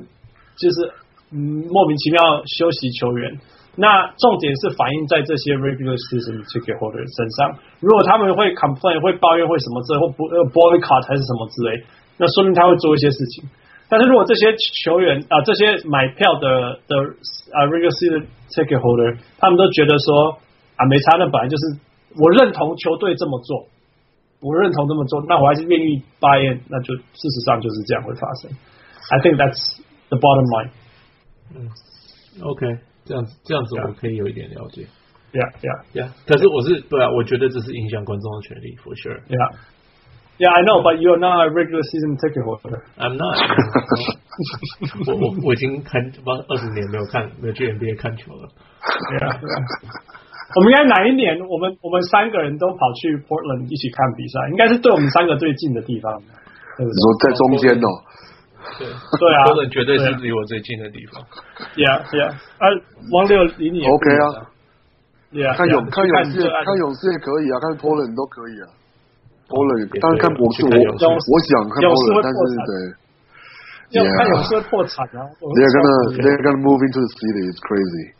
[0.55, 0.95] 就是
[1.35, 3.35] 嗯莫名其妙休息球员。
[3.75, 7.59] 那重点是反映在这些 regular season ticket holder 身上。
[7.83, 11.83] 如果他们会 complain 会抱怨会什么之类，或不呃 boycott 还是什么之类，
[12.15, 13.43] 那说明他会做一些事情。
[13.87, 16.95] 但是如果这些球员啊、呃，这些买票的的
[17.53, 20.37] 啊 regular season ticket holder，他们都觉得说
[20.75, 21.77] 啊没差，那本来就是
[22.17, 23.67] 我认同球队这么做，
[24.41, 28.49] 我认同这么做，那我还是愿意 buy in，那就事实上就是这样会发生。
[29.11, 29.77] I think that's
[30.09, 30.71] the bottom line。
[31.53, 31.69] 嗯
[32.41, 34.87] ，OK，这样子这样子我可以有一点了解。
[35.31, 36.09] Yeah, yeah, yeah。
[36.25, 39.19] 可是我是对啊，我觉得这是影响观众的权利，for sure。
[39.27, 39.55] Yeah。
[40.37, 42.83] Yeah, I know, but you are not a regular season ticket holder.
[42.99, 43.39] I'm not.
[45.07, 48.49] 我我我已经看，不二十年没有看，没有去 NBA 看球了。
[48.51, 49.39] 对啊。
[50.55, 51.39] 我们应该哪一年？
[51.47, 56.21] 我们我们三个人都跑去 Portland 一起看比赛，应该是对我们三个最近的地方。
[56.77, 57.87] 你说在中间哦？
[58.77, 59.39] 对对啊。
[59.47, 61.23] Portland 绝对是离我最近的地方。
[61.79, 62.31] Yeah, yeah.
[62.59, 62.67] 啊，
[63.11, 64.51] 王六离你 OK 啊。
[65.31, 65.55] Yeah.
[65.55, 68.67] 看勇看勇士，看勇士也可以啊，看 Portland 都可以啊。
[69.48, 72.38] 波伦，当然看博士，我我想看波伦，但是
[72.70, 72.72] 对，
[73.98, 75.26] 要看勇士会破产啊。
[75.40, 77.50] They're gonna they're gonna move into the city.
[77.50, 78.14] It's crazy.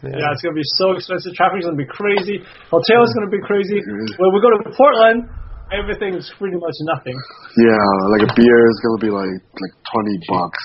[0.00, 1.36] Yeah, it's gonna be so expensive.
[1.36, 2.40] Traffic's gonna be crazy.
[2.72, 3.84] Hotel's gonna be crazy.
[4.16, 5.28] When we go to Portland,
[5.68, 7.12] everything's pretty much nothing.
[7.60, 10.64] Yeah, like a beer is gonna be like like twenty bucks.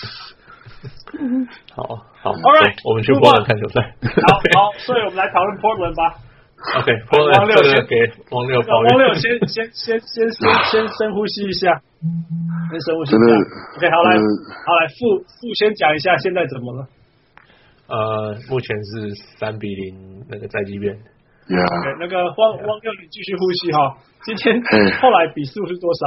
[1.75, 1.83] 好
[2.23, 3.91] 好，All right，我们去波伦看球赛。
[4.23, 6.15] 好好，所以我们来讨论 Portland 吧。
[6.60, 7.96] OK， 汪六先给
[8.30, 11.80] 汪六，王六先先先先先先深呼吸一下，
[12.70, 13.24] 先深呼吸一下。
[13.76, 16.86] OK，好来，好来，傅傅先讲一下现在怎么了？
[17.88, 20.94] 呃，目前是三比零那个在即便。
[21.48, 21.96] Yeah。
[21.98, 23.96] 那个汪汪六，你继续呼吸哈。
[24.24, 24.62] 今天
[25.00, 26.06] 后来比数是多少？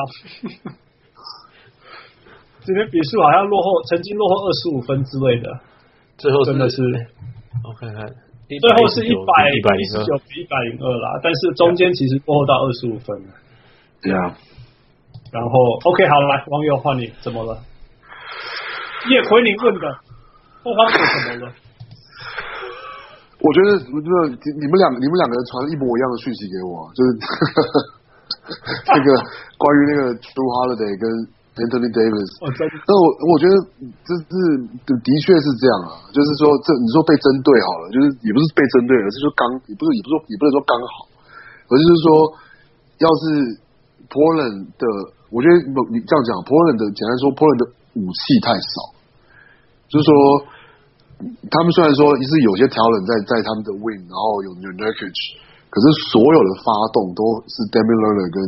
[2.64, 5.60] 今天比数好像落后，曾经落后二十五分之类的。
[6.18, 6.82] 最后真的是，
[7.66, 8.08] 我看看。
[8.60, 13.34] 最后是一百一百零九比一百零二啦，但是中间其实落后到二十五分了。
[14.02, 14.36] 对啊，
[15.32, 15.50] 然后
[15.86, 17.58] OK 好了，来网友换你，怎么了？
[19.10, 19.88] 叶奎宁问的，
[20.64, 21.54] 后方是怎么了？
[23.40, 27.08] 我觉得，我觉得你们两你们两个人传一模一样的讯息给我，就是
[28.88, 29.08] 这个
[29.58, 31.43] 关于那个 Jrue Holiday 跟。
[31.54, 32.30] Anthony Davis，
[32.90, 33.54] 那我我觉得
[34.02, 34.34] 这是
[34.90, 41.06] 的确是这样啊，就是说这你说被针对好了，就是也不是被针对，而是说刚也不是也不是说也不能说刚好，
[41.70, 42.08] 而是说
[43.06, 43.24] 要是
[44.10, 44.86] Portland 的，
[45.30, 45.62] 我觉得
[45.94, 47.66] 你这样讲，Portland 的简单说，Portland 的
[48.02, 48.74] 武器太少，
[49.94, 50.10] 就是说
[51.54, 55.38] 他们虽然说是有些 talent 在在他们的 wing，然后有有 Nurkic，
[55.70, 58.42] 可是所有的发动都是 Damian Lillard 跟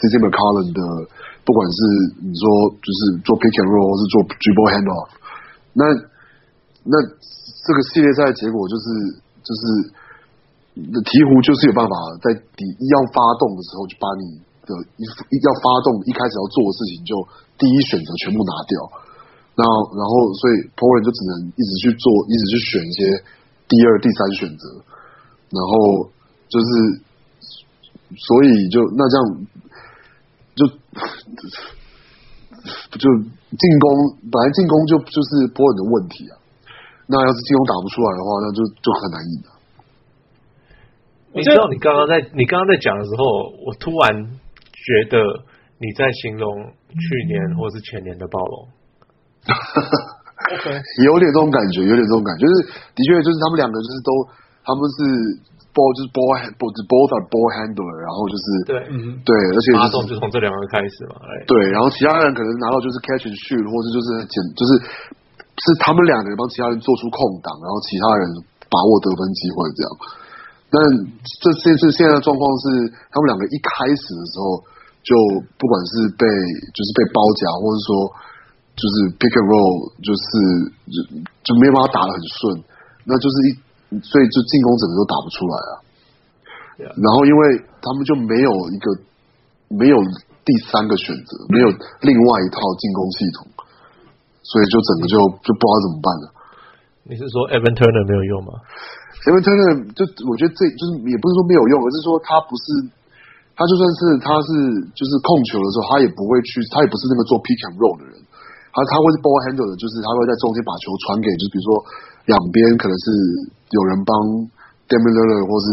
[0.00, 1.10] CJ McCollum 的。
[1.44, 1.76] 不管是
[2.24, 5.12] 你说就是做 pick and roll，或是做 dribble handoff，
[5.76, 5.84] 那
[6.88, 8.84] 那这个系列赛的结果就是
[9.44, 9.60] 就是
[10.88, 11.92] 鹈鹕就是有办法
[12.24, 17.12] 在第一要发动的时候就把你的一要发动一开始要做的事情就
[17.60, 18.80] 第一选择全部拿掉，
[19.60, 23.00] 那然后所以 p o r t n 就只能一直去做，一直去选一些
[23.68, 24.80] 第二、第三选择，
[25.52, 26.08] 然后
[26.48, 26.64] 就是
[28.16, 29.44] 所以就那这样。
[30.94, 31.02] 就
[32.96, 33.84] 就进攻，
[34.30, 36.38] 本来进攻就就是波人的问题啊。
[37.06, 39.50] 那要是进攻打不出来的话，那就就很难赢了。
[41.34, 44.14] 你知道，你刚刚在你刚刚在讲的时候，我突然
[44.72, 45.18] 觉得
[45.82, 48.68] 你在形容去年或是前年的暴龙。
[50.54, 50.70] OK，
[51.04, 52.62] 有点这种感觉，有点这种感觉，就是
[52.94, 54.10] 的确就是他们两个就是都
[54.64, 55.02] 他们是。
[55.74, 56.30] Ball 就是 ball
[56.86, 61.18] both are ball handler，然后就是对，嗯，对，而且发动就从这两个人开始嘛，
[61.50, 64.70] 对，然后其他人可能拿到就是 catch and shoot，或者就是捡，就是
[65.58, 68.22] 是他们两个人帮其他人做出空档，然后其他人
[68.70, 69.88] 把握得分机会这样。
[70.70, 70.78] 但
[71.42, 74.62] 这这次现在的状况是，他们两个一开始的时候
[75.02, 75.10] 就
[75.58, 76.22] 不管是被
[76.70, 77.90] 就是被包夹，或者说
[78.78, 80.30] 就是 pick and roll，就是
[80.86, 80.96] 就
[81.42, 82.62] 就没有办法打得很顺，
[83.10, 83.58] 那就是一。
[84.02, 85.72] 所以就进攻整个都打不出来啊
[86.98, 87.42] 然后因为
[87.78, 88.86] 他们就没有一个
[89.70, 89.96] 没有
[90.42, 91.70] 第三个选择，没有
[92.02, 93.46] 另外一套进攻系统，
[94.42, 95.14] 所以就整个就
[95.46, 96.24] 就不知道怎么办了。
[97.06, 98.58] 你是说 Evan Turner 没有用吗
[99.30, 102.90] ？Evan Turner 就我觉得这就是也不是说没有用，而是说他不是
[103.54, 104.50] 他就算是他是
[104.98, 108.18] 就是控球的时候，他也不会去，他也不是那个做 pick and roll 的人，
[108.74, 111.70] 他他会是 ball handle 的，就是他会在中间把球传给，就是比如说。
[112.26, 113.06] 两边可能是
[113.70, 114.14] 有人帮
[114.88, 115.66] d a m i l l e r 或是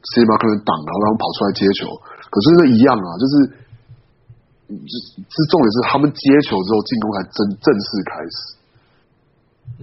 [0.00, 1.92] CJ McCollum 挡，然后让他们跑出来接球。
[2.30, 3.34] 可是那一样啊，就是，
[4.70, 8.36] 就是重点是他们接球之后进攻才正正式开始。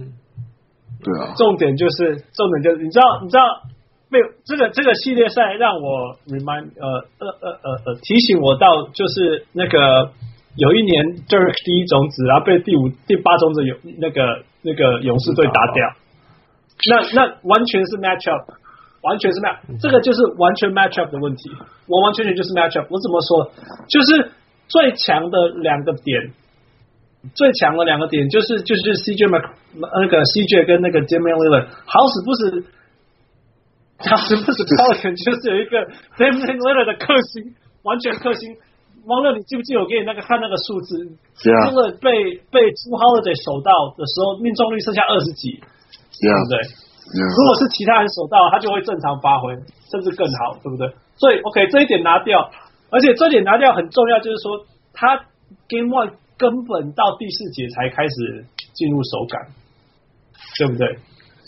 [1.04, 1.34] 对啊。
[1.36, 3.42] 重点就是重点就是你知道你知道
[4.08, 6.86] 没有这个这个系列赛让我 remind 呃
[7.20, 10.12] 呃呃呃呃提醒我到就是那个
[10.56, 15.94] 有一年 Dirk 第一种子，然后被第五、第八种子有那个那个勇士队打掉，
[16.90, 18.52] 那那完全是 match up，
[19.02, 21.50] 完全是 match，这个就是完全 match up 的问题，
[21.86, 22.86] 完完全全就是 match up。
[22.90, 23.52] 我怎么说？
[23.88, 24.32] 就是
[24.66, 26.32] 最强的两个点，
[27.34, 29.44] 最强的两个点就是就是 CJ Mc
[29.74, 32.64] 那个 CJ 跟那个 Damian Lillard，好死不死，
[34.10, 35.86] 好死不死 Pelican 就是有一个
[36.18, 38.56] Damian Lillard 的克星，完全克星。
[39.08, 41.00] 汪乐，你记不记得我给你那个看那个数字？
[41.64, 46.60] 那个.被被 Jrue Holiday 守到的时候，命中率剩下二十几.对不对.
[47.16, 49.56] 如果是其他人守到，他就会正常发挥，
[49.88, 50.84] 甚至更好，对不对？
[51.16, 52.50] 所以 OK，这一点拿掉，
[52.92, 55.16] 而且这一点拿掉很重要，就是说他
[55.72, 58.44] Game One 根本到第四节才开始
[58.76, 59.56] 进入手感，
[60.60, 60.84] 对不对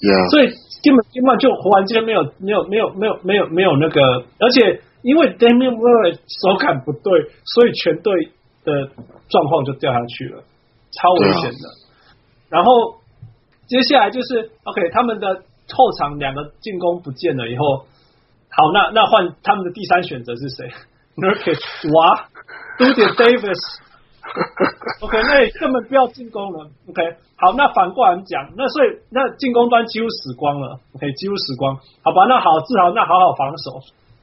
[0.00, 0.30] ？Yeah.
[0.32, 0.48] 所以
[0.80, 4.00] 根本 Game One 就忽然间没有没有没有没有没有没有那个，
[4.40, 4.80] 而且。
[5.02, 8.30] 因为 Damian Lillard 手感不对，所以全队
[8.64, 8.88] 的
[9.28, 10.42] 状况就掉下去了，
[10.92, 11.58] 超危险的。
[12.48, 12.96] 然后
[13.66, 17.86] 接下来就是 OK，他们的后场两个进攻不见了以后，
[18.50, 20.68] 好，那那换他们的第三选择是谁？
[21.16, 22.28] Nurkic 哇
[22.78, 23.80] ，d u d Davis。
[25.02, 26.70] OK，那也根本不要进攻了。
[26.88, 27.02] OK，
[27.36, 30.78] 好，那反过来讲，那所以那进攻端几乎死光了。
[30.94, 31.74] OK，几乎死光。
[32.02, 33.80] 好吧，那好，至少那好好防守。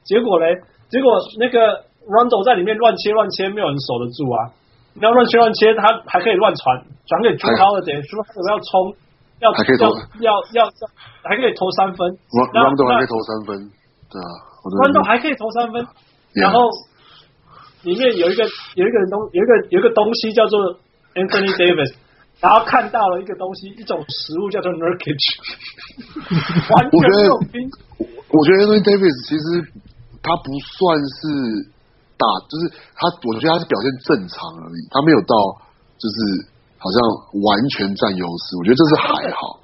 [0.08, 0.56] 结果嘞？
[0.88, 4.56] 结果那个 Rondo 在里面乱切乱切，没有人守得住啊！
[4.96, 8.96] 你要乱切乱切，他还可以乱传，传给 Jrue Holiday，Jrue Holiday 要冲，
[9.44, 9.60] 要要
[10.24, 10.70] 要要要，
[11.28, 12.08] 还可以投三分。
[12.32, 13.68] Rondo 还可以投三分，
[14.08, 14.28] 对啊
[14.64, 15.84] ，Rondo 还可以投三分。
[16.32, 16.72] 然后
[17.84, 20.80] 里面有一个有一个人东有一个有一个东西叫做
[21.20, 21.92] Anthony Davis，
[22.40, 25.20] 然后看到了一个东西，一种食物叫做 Nurkic，
[26.72, 27.68] 完全没有拼。
[28.32, 29.84] 我觉得 Anthony Davis 其实。
[30.22, 31.22] 他不算是
[32.18, 35.34] 打，就是他，我觉得他是表现正常而已，他没有到
[35.96, 36.16] 就是
[36.78, 36.98] 好像
[37.42, 39.58] 完全占优势，我觉得这是还好。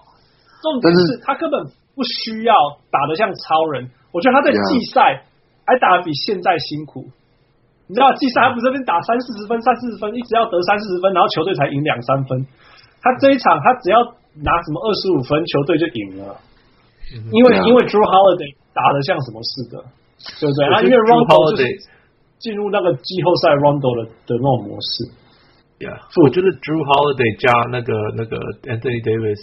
[0.63, 1.61] 重点是他根本
[1.95, 2.55] 不需要
[2.91, 5.27] 打得像超人，我觉得他在季赛
[5.67, 7.05] 还打得比现在辛苦。
[7.87, 12.47] 你知道季赛他不是这边打三四十分、三四十分，一直要得三四十分，然后球队才赢两三分。
[13.03, 14.01] 他这一场他只要
[14.41, 16.41] 拿什么二十五分，球队就赢了，
[17.31, 19.85] 因为因为 Drew Holiday 打得像什么似的。
[20.41, 20.67] 对不对？
[20.69, 21.63] 啊，因为 Rondo 就是
[22.39, 25.11] 进入那个季后赛 Rondo 的的那种模式。
[25.81, 28.39] Yeah，所以我觉得 Drew Holiday 加那个那个
[28.71, 29.43] Anthony Davis，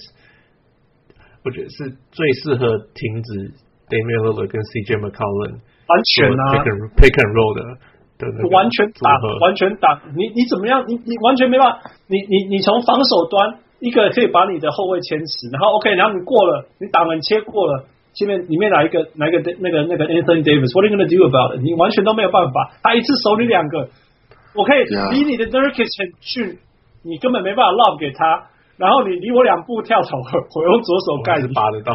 [1.44, 3.52] 我觉得是最适合停止
[3.92, 5.60] Damian Lillard 跟 CJ McCollum
[5.92, 6.64] 完全啊
[6.96, 7.62] pick and roll 的
[8.18, 10.86] 的那个完全打完全打，你你怎么样？
[10.88, 17.86] 你你完全没办法，你你你从防守端一个可以把你的后卫牵死，然后 OK，然后你过了，你挡人切过了。
[18.14, 21.62] 前面里面哪一个哪一个那个那个 Anthony Davis，What are you gonna do about it？
[21.62, 22.72] 你完全都没有办法。
[22.84, 23.88] 他一次守你两个，
[24.56, 26.60] 我可以离你的 Nurkic 很近，
[27.04, 28.52] 你根本没办法 lob 给他。
[28.78, 31.94] 然后你离我两步跳投，我用左手盖你，拔得到。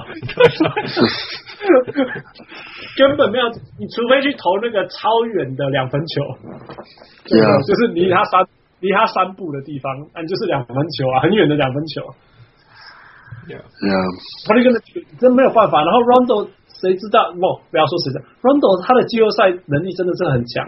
[2.96, 6.22] 根本没有，你除非去投那个超远的两分球，
[7.26, 8.46] 对啊，就是离他三
[8.78, 12.02] 离他三步的地方，那就是两分球啊，很远的两分球。
[13.46, 13.62] Yeah.
[14.46, 14.74] 他那个
[15.18, 15.82] 真没有办法。
[15.84, 17.30] 然后 Rondo 谁知道？
[17.32, 20.66] 不，不要说谁知道 Rondo 他的季后赛能力真的是很强。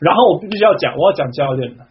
[0.00, 1.84] 然后我必须要讲，我要讲教练的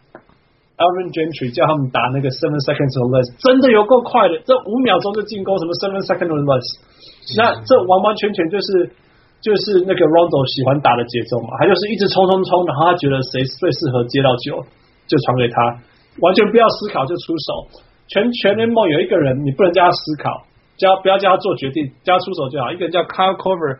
[0.74, 6.66] Alvin Gentry 叫他们打那个 seven seconds or less，真的有够快的，这五秒钟就进攻，什么 seven seconds or less，
[7.38, 8.90] 那这完完全全就是
[9.38, 14.66] 就是那个 Rondo 喜欢打的节奏嘛，他就是一直冲冲冲，然后他觉得谁最适合接到球
[15.06, 15.78] 就传给他，
[16.18, 17.50] 完全不要思考就出手。
[18.06, 20.44] 全全联盟有一个人，你不能叫他思考，
[20.76, 22.70] 叫不要叫他做决定，叫他出手就好。
[22.70, 23.78] 一个人叫 Kyle Korver，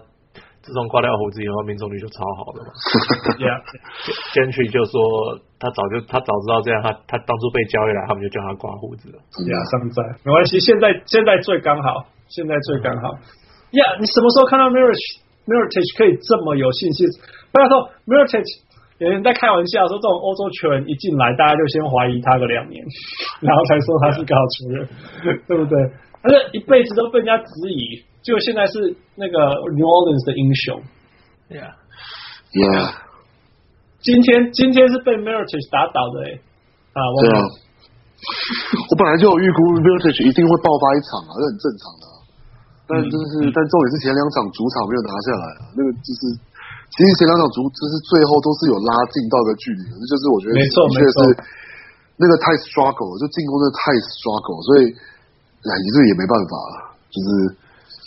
[0.69, 2.69] 自从刮掉胡子以后，命中率就超好了嘛。
[3.41, 9.17] Yeah，Gentry 就说他早就他早知道这样，他他当初被交易来，他们就叫他刮胡子了。
[9.49, 13.17] 呀，上在没关系，现在现在最刚好，现在最刚好。
[13.73, 17.09] 呀、yeah，你什么时候看到 Mirotic Mirotic 可以这么有信心？
[17.49, 18.53] 不要说 m i r i t a g e
[18.99, 22.85] 有人在开玩笑说，这种欧洲球员一进来，大家就先怀疑他个两年，
[23.41, 24.77] 然后才说他是个好球员，
[25.49, 25.81] 对不对？
[26.21, 28.03] 而且一辈子都被人家质疑。
[28.29, 29.41] 就现在是那个
[29.73, 30.77] New Orleans 的英雄
[31.49, 32.93] ，Yeah，Yeah，
[34.05, 36.37] 今天今天是被 Mirotic 打倒的哎，
[36.93, 37.41] 啊，对啊，
[38.85, 42.05] 我本来就有预估 Mirotic 一定会爆发一场啊，这很正常的。
[42.85, 46.21] 但就是、嗯、但重点是前两场主场没有拿下来啊，那个就是
[46.93, 51.17] 其实前两场主就是最后都是有拉近到一个距离的，这就是我觉得的确是
[52.21, 54.93] 那个太 struggle，就进攻真的太 struggle，所以
[55.65, 57.29] 哎，你这也没办法，就是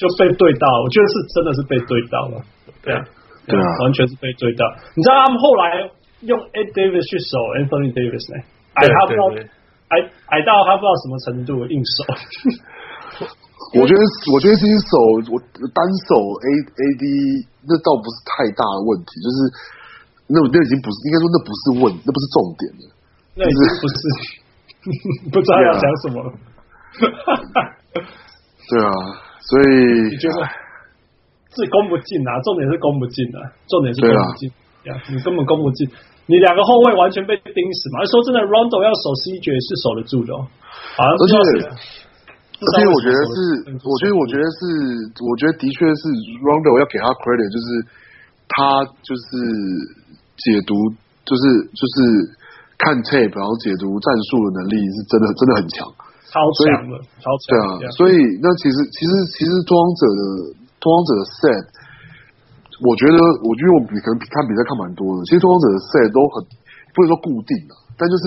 [0.01, 2.41] 就被对到，我觉得是真的是被对到了，
[2.81, 3.05] 对啊，
[3.45, 4.65] 对啊，完全是被对到。
[4.97, 5.85] 你知道他们后来
[6.25, 8.41] 用 Ed Davis 去守 Anthony Davis 呢？
[8.81, 9.29] 矮他不知道
[9.93, 10.01] 矮
[10.33, 12.01] 矮到他不知道什么程度硬守。
[13.77, 14.01] 我觉得，
[14.33, 14.97] 我觉得这些手，
[15.29, 15.37] 我
[15.69, 15.79] 单
[16.09, 17.03] 手 A A D
[17.69, 19.37] 那倒不是太大的问题，就是
[20.33, 22.83] 那那已经不是，应该说那不是问，那不是重点了。
[23.37, 24.01] 那已经不是，
[25.29, 26.33] 不知道要讲什么了。
[28.67, 28.91] 对啊，
[29.41, 30.37] 所以你觉得
[31.49, 32.39] 自己攻不进啊？
[32.45, 34.49] 重点是攻不进啊，重点是攻不进
[34.85, 34.95] 呀！
[35.09, 35.89] 你根本攻不进，
[36.27, 38.05] 你两个后卫完全被盯死嘛。
[38.05, 40.47] 说真的，Rondo 要守 CJ 是守得住的，哦，
[40.95, 41.99] 好像是。
[42.61, 43.33] 而且我觉得是，
[43.81, 44.61] 我觉得我觉得是，
[45.17, 46.01] 我觉得的确是
[46.45, 47.67] Rondo 要给他 credit，就是
[48.45, 49.25] 他就是
[50.37, 50.77] 解读，
[51.25, 51.41] 就是
[51.73, 51.97] 就是
[52.77, 55.89] 看 tape，然后解读战术的能力是真的真的很强，
[56.31, 57.45] 超强的，超强。
[57.51, 60.21] 对啊，所以那其实其实其实拓荒者的
[60.79, 61.63] 拓荒者的 set，
[62.87, 66.39] 我觉得我觉得我比可能看比赛看蛮多的，其实拓荒者的 set 都很
[66.95, 68.25] 不能说固定的，但就是。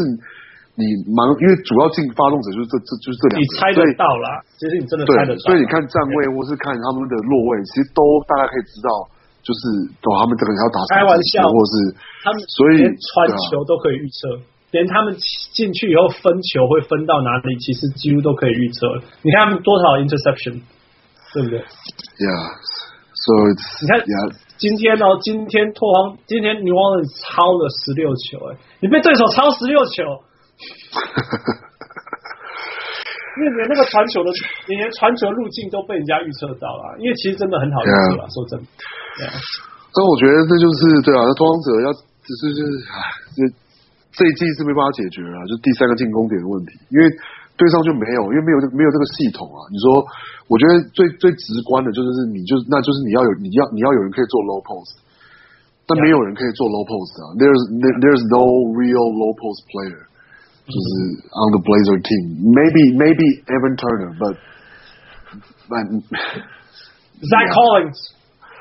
[0.74, 0.82] 你
[1.14, 5.38] 忙，因为主要进发动者就是这这就是这两个，你猜得到啦，其实你真的猜得到。
[5.46, 8.90] 所以你看站位或是看他们的落位，其实都大概可以知道，
[9.46, 10.98] 就是懂他们这个要打什么。
[10.98, 11.94] 开玩笑，或是
[12.26, 14.34] 他们所以传球都可以预测，
[14.74, 15.14] 连他们
[15.54, 18.90] 进去以后分球会分到哪里，其实几乎都可以预测。
[19.22, 20.60] 你看他们多少 interception，
[21.32, 21.62] 对不对
[22.18, 22.58] ？Yeah,
[23.14, 24.34] so it's 你看，yeah.
[24.58, 30.02] 今天哦，今天拓荒，今天 New Orleans 超了十六球，哎，你被对手超十六球。
[33.34, 34.30] 因为连那个传球的，
[34.66, 36.98] 你连传球路径都被人家预测到了。
[36.98, 38.66] 因为其实真的很好预测啊，说真的。
[39.94, 42.94] 但我觉得这就是对啊，那拓荒者要只是就是唉，
[43.34, 43.42] 这
[44.13, 46.77] 这一季是没办法解决了，就第三个进攻点的问题。
[46.89, 47.05] 因为
[47.55, 49.59] 对上就没有，因为没有没有这个系统啊。
[49.69, 50.05] 你说，
[50.47, 54.99] 我觉得最最直观的就是你就是那就是你要有你要你要有人可以做 low post，
[55.85, 57.35] 但没有人可以做 low post 啊。
[57.37, 57.63] There's
[58.01, 58.45] there's no
[58.77, 60.09] real low post player。
[60.69, 60.85] 就是
[61.33, 64.37] on the Blazer team, maybe maybe Evan Turner, but
[65.65, 65.81] but
[67.25, 67.97] Zach Collins,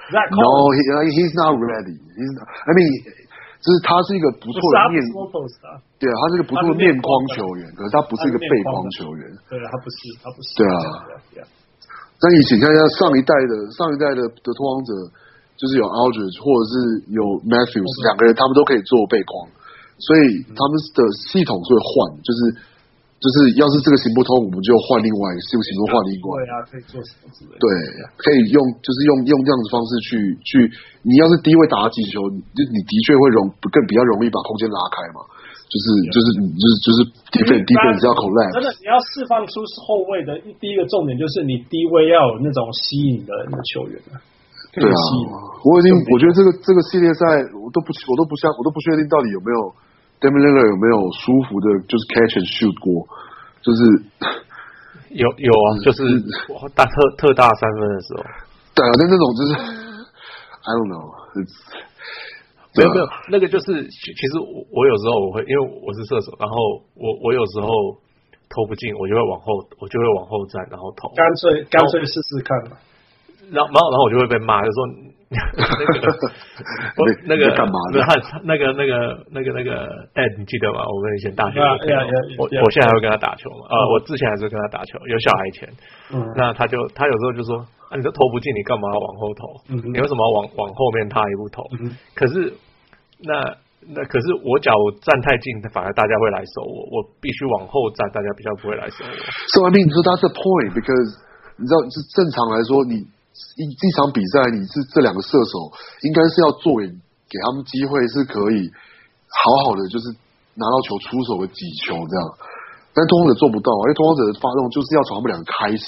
[0.09, 0.41] Zach Collins.
[0.41, 0.81] No, he
[1.13, 2.01] he's not ready.
[2.01, 2.89] He's not, I mean，
[3.64, 5.00] 就是他是一个不错的面，
[5.96, 9.24] 对啊，他是一个不错的面框球员，可是他不是一个背框球员。
[9.48, 10.48] 对啊，他不是，他不是。
[10.60, 11.48] 对啊。
[12.20, 14.92] 那以前看一下上一代的上一代的的拓荒者，
[15.56, 16.76] 就是有 Aldridge 或者是
[17.08, 19.48] 有 Matthews 两个人，他们都可以做背框。
[19.96, 21.00] 所以他们的
[21.32, 22.40] 系统会换，就是
[23.24, 26.30] 就是要是这个行不通，我们就换另外一个，这个行不通换另外。
[26.36, 27.60] 对啊，可以做什么之类的。
[27.64, 27.72] 对，
[28.20, 30.12] 可以用就是用用这样的方式去
[30.44, 30.68] 去，
[31.08, 35.24] 你要是低位打击球，就你的确会容更比较容易把空间拉开嘛。
[35.72, 36.98] 就是就是就是就是
[37.34, 38.60] defense defense 要 collapse。
[38.60, 43.32] 真的，你要释放出后卫的第一个重点就是你低位要有那种吸引的
[43.72, 44.20] 球员啊。
[44.76, 45.00] 对啊，
[45.64, 47.26] 我已经我觉得这个这个系列赛
[47.58, 49.60] 我都不我都不相我都不确定到底有没有
[50.24, 53.04] Damian Lillard 有没有舒服的，就是 catch and shoot 过，
[53.60, 53.84] 就是
[55.12, 56.00] 有有啊，就是
[56.74, 58.24] 大特特大三分的时候，
[58.72, 59.50] 对啊，但那种就是
[60.64, 61.12] I don't know，
[62.80, 66.56] 没有没有，那个就是其实我我有时候我会因为我是射手，然后
[66.96, 67.68] 我我有时候
[68.48, 72.78] 投不进，我就会往后我就会往后站，然后投，干脆干脆试试看嘛。
[73.52, 75.13] 然后，然后，然后我就会被骂，就说那个，
[76.98, 77.74] 我 那个干嘛？
[78.44, 80.80] 那个，那个，那个，那个，哎，你记得吗？
[80.86, 81.60] 我们以前大学，
[82.38, 83.68] 我我现在还会跟他打球嘛？
[83.70, 85.70] 啊，我之前还是跟他打球，有小孩前。
[86.36, 87.58] 那他就他有时候就说
[87.90, 89.42] 啊，你都投不进，你干嘛要往后投？
[89.92, 91.64] 你为什么要往往后面踏一步投？
[92.16, 92.54] 可是
[93.24, 93.34] 那
[93.94, 94.72] 那可是我脚
[95.02, 99.12] 站太近，反而大家会来守我，我必须往后站，大家比较不会来守我。
[99.50, 101.20] So I mean, so that's the point because
[101.58, 103.06] 你知道，是正常来说你。
[103.58, 105.74] 一这场比赛，你是这两个射手，
[106.06, 106.86] 应该是要做给
[107.30, 108.70] 给他们机会，是可以
[109.26, 110.14] 好好的，就是
[110.54, 112.24] 拿到球出手的几球这样。
[112.94, 115.86] 但拓荒者做不到，因为拓荒者的发动就是要从他们两个开始，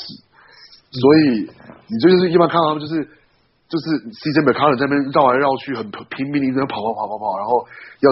[0.89, 1.45] 所以
[1.85, 2.97] 你就是一般看到他们就是
[3.69, 7.61] 就是 CJ McCollum 在那边绕来绕去，很拼命的在跑跑跑跑跑，然后
[8.01, 8.09] 要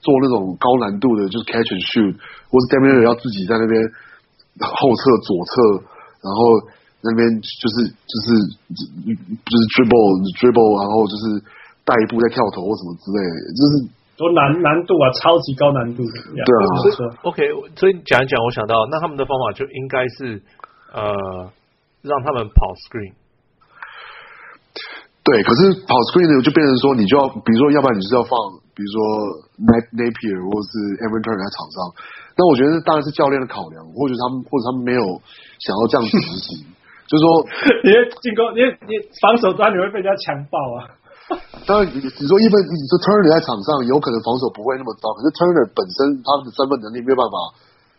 [0.00, 2.16] 做那种高难度的，就是 catch and shoot，
[2.48, 3.76] 或是 d a m i e 要自己在那边
[4.64, 5.52] 后侧左侧，
[6.24, 6.80] 然后。
[7.02, 8.26] 那边就是就是
[9.42, 11.42] 就是 dribble dribble，然后就是
[11.82, 13.72] 带一步再跳投或什么之类的，就是
[14.14, 16.14] 多难难度啊，超级高难度的。
[16.30, 16.92] 对啊，所以
[17.26, 17.38] OK，
[17.74, 20.38] 所以讲一讲，我想到那他们的方法就应该是
[20.94, 21.10] 呃
[22.06, 23.18] 让他们跑 screen，
[25.26, 28.30] 对，可是跑 screen 呢，就变成说，你就要，比如说，要不然你就是要放，
[28.74, 28.96] 比如说
[29.94, 31.78] Napier 或者是 Evan Turner 在场上。
[32.34, 35.04] 那我觉得当然是教练的考量，或者他们，或者他们没有
[35.60, 36.64] 想要这样子执行，
[37.12, 37.28] 就是说，
[37.84, 37.92] 你
[38.24, 40.88] 进攻，你你防守端你会被人家强暴啊。
[41.68, 47.36] 当然，你你说一分，你说 Turner 在场上有可能防守不会那么糟，可是 Turner 本身他的三分能力没有办法，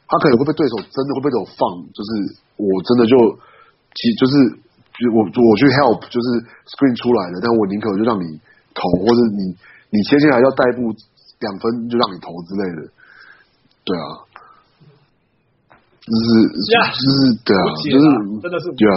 [0.09, 1.61] 他可能会被对手真的会被对手放，
[1.93, 2.09] 就是
[2.57, 3.13] 我真的就
[3.93, 4.33] 其就是。
[5.09, 6.27] 我我去 help 就是
[6.69, 8.37] screen 出来的，但我宁可就让你
[8.77, 9.49] 投，或者你
[9.89, 10.93] 你接下来要代步
[11.41, 12.93] 两分就让你投之类的，
[13.83, 14.05] 对啊，
[16.04, 16.18] 就是
[16.66, 16.98] 就是
[17.44, 18.02] 对啊，就是
[18.40, 18.92] 真的是对啊，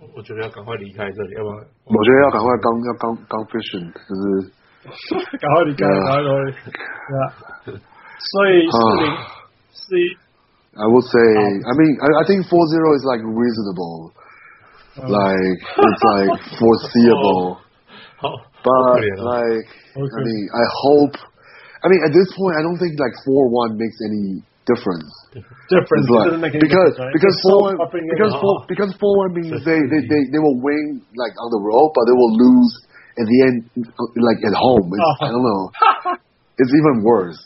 [0.00, 4.24] 我我觉得要赶快离开这里，要不然我觉得要赶快刚要刚刚 fishing 就是
[5.38, 6.60] 赶快离开，赶快离开，
[7.08, 7.20] 对啊，
[8.18, 9.02] 所以四零
[9.72, 10.00] 四一，
[10.76, 17.58] I would say I mean I I think four zero is like reasonable。Like it's like foreseeable,
[18.22, 21.18] but like I mean, I hope.
[21.82, 24.38] I mean, at this point, I don't think like four one makes any
[24.69, 25.11] difference.
[25.69, 27.13] Difference like, doesn't make any because difference, right?
[27.17, 28.41] because It's four so one fucking because good.
[28.41, 31.89] four because four one means they, they they they will win like on the road,
[31.93, 32.71] but they will lose
[33.17, 33.57] at the end
[34.15, 34.87] like at home.
[34.93, 35.63] It's, I don't know.
[36.61, 37.41] It's even worse.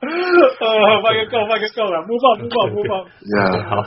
[0.00, 3.04] 呃，放个够，放个够了，播放，播放，播放。
[3.20, 3.82] Yeah，好。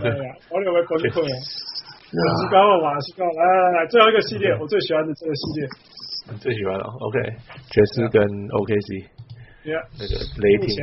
[0.00, 1.36] 对呀，我有没有崩溃啊？
[2.10, 5.68] 西高了，瓦西高，来来来，最后一个系列，我最喜欢的这个系列。
[6.32, 7.18] 你最喜欢了？OK，
[7.70, 9.06] 爵士跟 OKC。
[9.64, 10.74] Yeah，那个雷霆。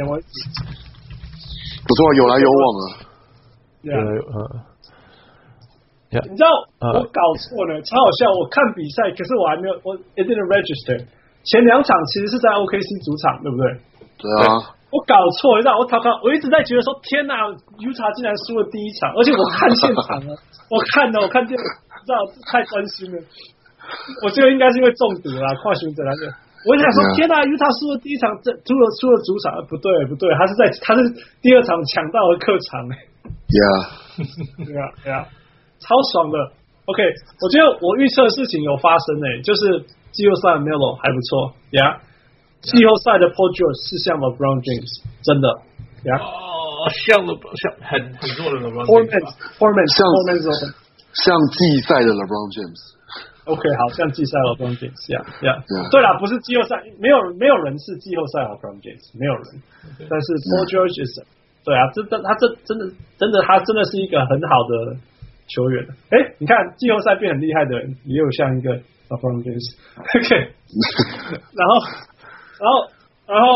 [1.87, 2.83] 不错，有来有往啊。
[3.83, 4.65] 对，呃。
[6.09, 6.49] 你知道
[6.81, 8.31] 我搞错了，超好笑。
[8.33, 11.05] 我看比赛，可是我还没有，我 it didn't register。
[11.43, 13.63] 前两场其实是在 OKC 主场，对不对？
[14.17, 14.73] 对啊。
[14.89, 17.45] 我搞错，你知道我讨考，我一直在觉得说，天哪
[17.77, 20.33] ，Utah 竟然输了第一场，而且我看现场 了，
[20.73, 22.17] 我看了，我看电，你知道
[22.49, 23.21] 太专心了。
[24.25, 26.33] 我这个应该是因为中毒了，跨行者来着。
[26.65, 30.99] 我就想说，天哪因为他输了第一场，这输了输了主场，不对不对，他是在他是
[31.41, 32.87] 第二场抢到了客场。
[32.91, 32.95] 哎。
[33.49, 35.27] Yeah，对啊对啊，
[35.79, 36.37] 超爽的。
[36.85, 37.01] OK，
[37.41, 42.01] 我觉得我预测的事情有发生哎，就是季后赛 Melo 还不错，Yeah。
[42.61, 45.47] 季后赛的 Paul George 是像 LeBron James，真的，
[46.09, 50.43] 呀，哦，像 LeBron，像很很多的 LeBron James，Foreman，Foreman，像 Foreman
[51.13, 52.97] 像季赛的 LeBron James。
[53.45, 59.61] OK，好像季赛 LeBron James，呀呀，对了，不是季后赛，没有没有人是季后赛 LeBron James，没有人，
[60.09, 61.25] 但是 Paul George 是，
[61.65, 62.85] 对啊，真的，他这真的
[63.17, 64.97] 真的他真的是一个很好的
[65.47, 65.87] 球员。
[66.11, 68.77] 哎，你看季后赛变很厉害的人，也有像一个
[69.09, 70.29] LeBron James，OK，
[71.57, 72.09] 然后。
[72.59, 72.91] 然后，
[73.25, 73.47] 然后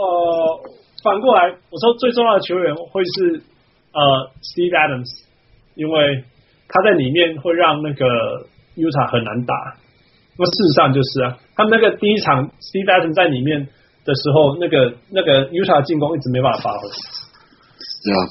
[0.00, 0.60] 呃，
[1.04, 3.42] 反过来，我说最重要的球员会是
[3.92, 5.26] 呃 Steve Adams，
[5.74, 6.24] 因为
[6.68, 8.04] 他在里面会让那个
[8.76, 9.54] Utah 很难打。
[10.38, 13.68] 那么事实上就是啊，他们那个第一场 Steve Adams 在里面
[14.04, 16.88] 的时候，那个那个 Utah 进攻一直没办法发挥。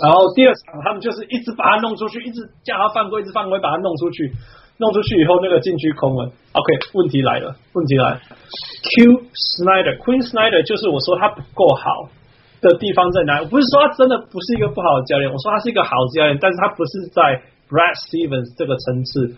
[0.01, 4.31] 然后第二场他们就是一直把他弄出去，一直叫他犯规，一直犯规，把他弄出去。
[4.77, 6.25] 弄出去以后，那个禁区空了。
[6.51, 8.19] OK，问题来了，问题来了。
[8.19, 12.11] Q Snyder，Queen Snyder 就是我说他不够好
[12.59, 13.45] 的地方在哪里？
[13.45, 19.35] 我不是说他真的不是一个不好的教练，我说他是一个好教练，但是他不是在 Brad Stevens 这个层次。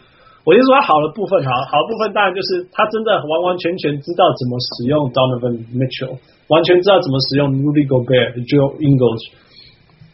[0.48, 6.16] 我就说他好的部分，好好的部分当然就是他真的完完全全知道怎么使用 Donovan Mitchell，
[6.48, 9.36] 完全知道怎么使用 Rudy Gobert、Joe Ingles。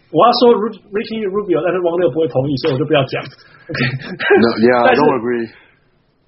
[0.09, 0.53] 我要说
[0.89, 3.21] Ricky Rubio，但是王六不会同意，所以我就不要讲。
[3.21, 5.49] No, yeah, I don't agree.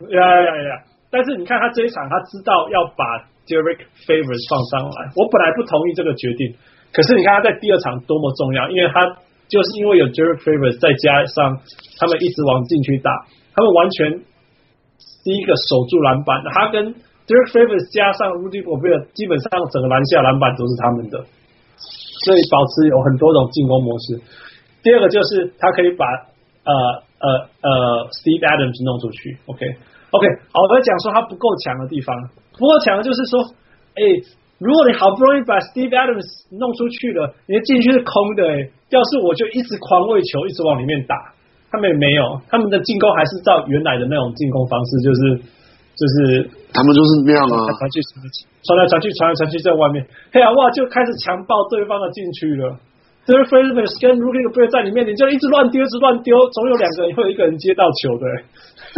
[0.06, 0.78] Yeah, yeah, yeah.
[1.10, 5.14] 但是你看他这一场，他知道要把 Derek Favors 放上来。
[5.18, 6.54] 我本来不同意这个决定，
[6.94, 9.02] 可是你看他在第二场多么重要，因为他
[9.48, 11.60] 就是因为有 Derek Favors，再加上
[12.00, 13.10] 他们一直往禁区打，
[13.54, 14.20] 他们完全
[15.24, 16.42] 第一个守住篮板。
[16.54, 16.94] 他跟
[17.26, 21.22] Derek Favors 加上 Rudy g o b e r 基本上整个篮下篮板都是他们的，
[22.26, 24.22] 所以保持有很多种进攻模式。
[24.82, 26.06] 第二个就是他可以把
[26.64, 27.06] 呃。
[27.16, 27.72] 呃呃
[28.12, 29.66] ，Steve Adams 弄出去，OK
[30.12, 32.14] OK，好，我在讲说他不够强的地方，
[32.54, 33.42] 不够强的就是说，
[33.96, 34.04] 哎，
[34.60, 36.24] 如果你好不容易把 Steve Adams
[36.56, 41.16] 弄出去了，你的禁区是空的，哎，要是我就一直狂喂球，一直往里面打，
[41.72, 45.20] 他们也没有，他们的进攻还是照原来的那种进攻方式，就是
[45.96, 48.00] 就是他们就是那样啊，传去
[48.64, 52.80] 传来传去，传来传去在外面，嘿呀哇，就开始强暴对方的禁区了。
[53.26, 58.24] 这是 Favors 跟 Rudy Gobert 在里面，你就一直乱丢，一直乱丢，总有两个人会有一个人接到球的。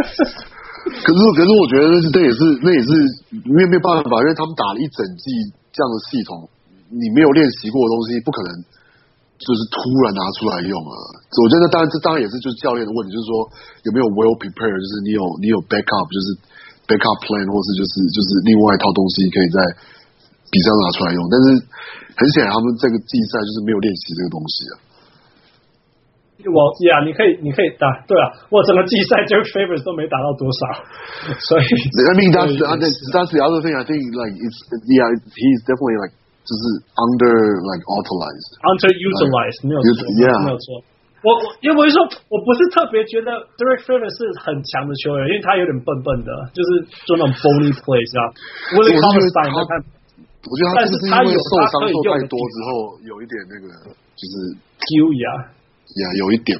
[0.78, 2.90] 可是，可是我觉得那，也是，那也是，
[3.34, 5.30] 因为没有办法，因为他们打了一整季
[5.74, 6.48] 这样的系统，
[6.90, 8.50] 你没有练习过的东西，不可能
[9.38, 10.92] 就是突然拿出来用啊。
[11.28, 13.32] 我觉得当然这当然也是就是教练的问题，就是说
[13.86, 16.26] 有没有 well prepared，就是你有你有 backup，就是
[16.88, 19.58] backup plan，或是就是就是另外一套东西可以在
[20.48, 21.20] 比赛拿出来用。
[21.28, 21.46] 但是
[22.16, 24.87] 很显然他们这个季赛就是没有练习这个东西啊。
[26.46, 30.60] 我呀，你可以，你可以打，对啊，我整个季赛 Derek Favors 都没打到多少，
[31.34, 32.54] 所以 I mean that's
[33.10, 36.14] that's the other thing I think like it's yeah he's definitely like
[36.46, 36.62] 就是
[36.94, 37.34] under
[37.66, 39.98] like utilized underutilized 没有错，
[40.46, 40.66] 没有错。
[41.26, 41.98] 我我因为我就说
[42.30, 48.30] 我不是特别觉得 Derek Favors 是很强的球员，因为他有点笨笨的，就是做那种 bony plays 啊。
[48.78, 49.02] 我是觉得
[49.66, 49.74] 他，
[50.46, 52.70] 我觉得他是不是因为受伤受太多之后
[53.02, 53.66] 有一点那个
[54.14, 55.57] 就是 Q 呀。
[55.96, 56.58] 呀，有一点。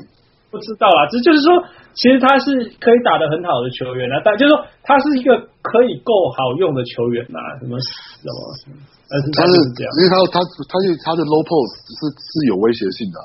[0.51, 1.61] 不知道啊，这就是说，
[1.93, 2.49] 其实他是
[2.81, 13.20] 可以打得很好的球员啊，但就是说他是一个可以够好用的球员呐，什么什么，但是他是这样，因为他他他是他的 low post 是是有威胁性的，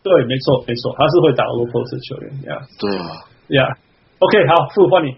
[0.00, 3.04] 对，没错没错，他是会打 low post 的球员呀，对啊，
[3.52, 3.76] 呀
[4.24, 5.12] ，OK，好，傅换你，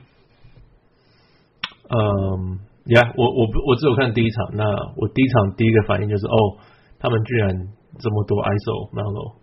[1.87, 2.59] 嗯，
[2.99, 4.67] 呀，我我我只有看第一场，那
[4.99, 6.59] 我第一场第一个反应就是，哦，
[6.99, 7.55] 他们居然
[8.03, 9.39] 这么多 ISO Melo。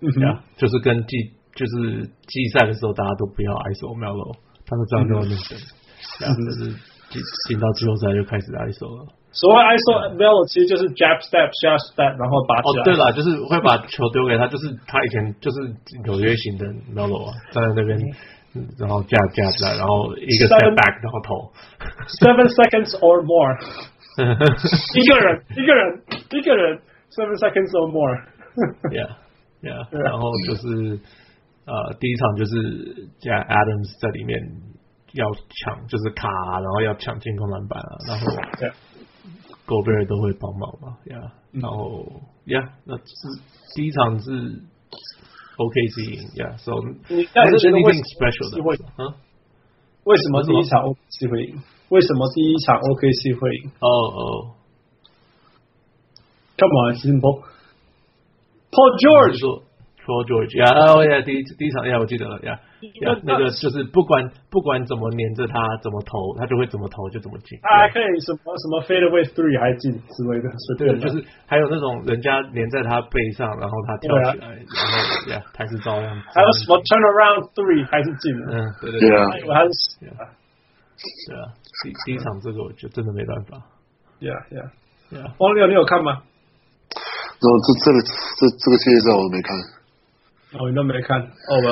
[0.00, 1.16] 嗯呀，就是跟季
[1.54, 4.36] 就是季赛的时候，大家都不要 ISO Melo，
[4.66, 5.56] 他们这样就那个，
[6.20, 6.70] 然后就是
[7.10, 9.06] 进进到季后赛就开始 ISO 了。
[9.30, 12.80] 所谓 ISO Melo 其实就是 jab step shot step，然后把起来。
[12.80, 15.58] 哦，对了，就是会把球丢给他，就是他以前就是
[16.04, 17.98] 纽约型的 Melo 啊， 站在那边，
[18.78, 21.52] 然后 jab jab 来，然后一个 step back，然后投。
[22.22, 23.52] Seven seconds or more，
[24.96, 26.78] 一个人一个人一个人
[27.10, 29.10] ，seven seconds or more，yeah。
[29.60, 31.00] Yeah, 然后就是
[31.66, 34.38] 呃，第一场就是加 Adams 在里面
[35.12, 36.28] 要抢，就是卡，
[36.60, 38.26] 然后要抢进攻篮板啊，然后
[39.66, 41.30] Gobert 都会帮忙嘛，Yeah，
[41.60, 43.02] 然后 Yeah，那是
[43.74, 44.30] 第一场是
[45.58, 46.72] OKC Yeah，So
[47.08, 49.16] 你但是 anything special 的，啊，
[50.04, 51.60] 为什么第一场 OKC 会赢？
[51.90, 53.70] 为什么第一场 OKC 会赢？
[53.80, 54.54] 哦哦
[56.56, 57.42] ，Come on，simple。
[58.78, 62.54] Paul George，Paul George，呀，哦呀，第一第一场呀，我记得了呀，
[63.02, 67.58] 呀，那个就是不管不管怎么黏着他，怎么投，他就会怎么投就怎么进。
[67.58, 70.46] 他还可以什么什么 fadeaway three 还进之类的，
[70.78, 71.18] 对，就是
[71.50, 76.14] 还有那种人家黏在他背上，然后他跳起来，然后呀，还是照样。
[76.30, 78.46] 还有什么 turnaround three 还是进了？
[78.54, 79.10] 嗯，对对对，
[79.50, 79.74] 还是
[80.06, 81.50] 对啊，
[81.82, 83.58] 第第一场这个我就真的没办法。
[84.22, 84.70] Yeah yeah
[85.10, 86.22] yeah，王六你有看吗？
[87.38, 89.54] 然后这这个这这个系列赛我都没看，
[90.58, 91.70] 哦，你都没看，哦，我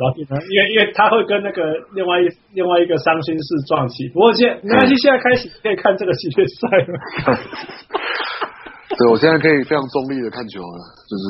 [0.00, 1.60] 老因为因为他会跟那个
[1.92, 6.92] 另外一另外一个伤心事撞起，不过现没关系，现在开始可以看这个系列赛了。
[8.96, 10.78] 对，我现在可以非常中立的看球了，
[11.08, 11.24] 就是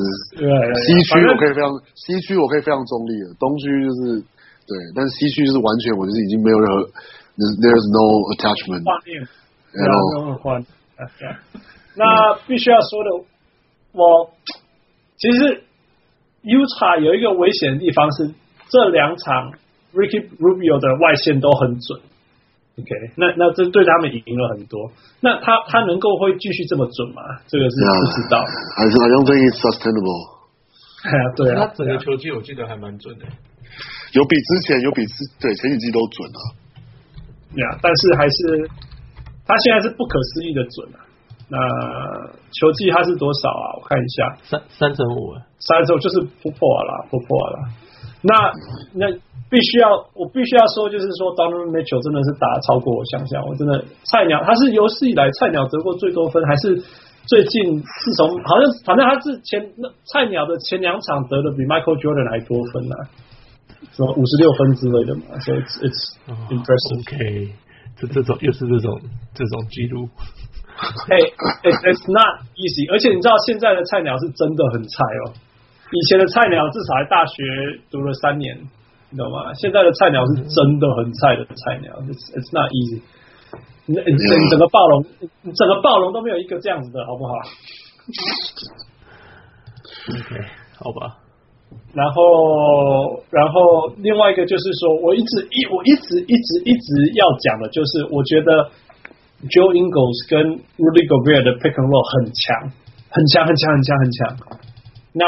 [0.83, 4.18] 西区我可以非常西区我可以非常中立的，东区就是
[4.66, 6.91] 对，但是西区就是完全我就是已经没有任何
[7.39, 8.83] ，there's no attachment，
[9.75, 9.99] 然后
[11.95, 13.11] 那必须要说的。
[13.93, 14.30] 我
[15.16, 15.64] 其实
[16.43, 18.32] Utah 有一个危险的地方是，
[18.68, 19.53] 这两场
[19.93, 22.01] Ricky Rubio 的外线都很准。
[22.78, 24.93] OK，那那这对他们赢了很多。
[25.20, 27.20] 那他他能够会继续这么准吗？
[27.47, 28.41] 这个是不知道。
[28.76, 30.41] 还是 I don't think it's sustainable。
[31.03, 33.26] 哎呀，对啊，他整个球技我记得还蛮准的，
[34.12, 36.41] 有比之前有比之对前几季都准啊。
[37.53, 38.70] 对啊，但是还是
[39.45, 41.05] 他现在是不可思议的准啊。
[41.51, 41.59] 那
[42.55, 43.66] 球技他是多少啊？
[43.74, 47.59] 我看一下，三三乘五，三乘五就是突破了，突破了。
[48.22, 48.53] 那
[48.94, 49.11] 那
[49.51, 53.42] 必须要，我必须要说，就是说，Donovan Mitchell 真的是打超过我想象。
[53.48, 56.78] 我真的菜鸟，他是有史以来菜鸟得过最多分，还是
[57.26, 63.03] 最近自从好像反正他是前那菜鸟的前两场得的比 Michael Jordan 还多分呢、啊，
[63.90, 65.34] 什么五十六分之类的嘛。
[65.42, 66.01] 所以 it's, it's
[66.46, 67.03] impressive。
[67.03, 67.51] OK，
[67.96, 69.01] 这这种又是这种
[69.34, 70.07] 这种记录。
[70.81, 71.28] Hey,
[71.93, 72.89] it's not easy。
[72.89, 75.37] 而且你知道现在的菜鸟是真的很菜哦。
[75.93, 77.43] 以前的菜鸟至少还大学
[77.91, 78.57] 读了三年，
[79.11, 79.53] 你懂吗？
[79.61, 82.01] 现在的菜鸟是真的很菜的菜鸟。
[82.09, 83.03] It's, it's not easy。
[83.85, 85.05] 你你你整个暴龙，
[85.53, 87.35] 整个暴龙都没有一个这样子的，好不好
[90.09, 90.41] ？OK，
[90.81, 91.18] 好吧。
[91.93, 98.70] 然后，然后另外一个就是说，我一直一我一直一直一直要讲的就是，我觉得。
[99.49, 100.36] Joe Ingles 跟
[100.76, 102.68] Rudy Gobert 的 pick and roll 很强，
[103.09, 104.20] 很强，很强，很强，很强。
[105.16, 105.24] 那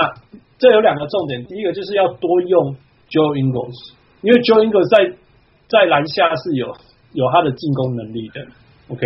[0.60, 2.76] 这有两个重点，第一个就是要多用
[3.08, 5.16] Joe Ingles，因为 Joe Ingles 在
[5.66, 6.68] 在篮下是有
[7.16, 8.44] 有他的进攻能力的
[8.92, 9.02] ，OK，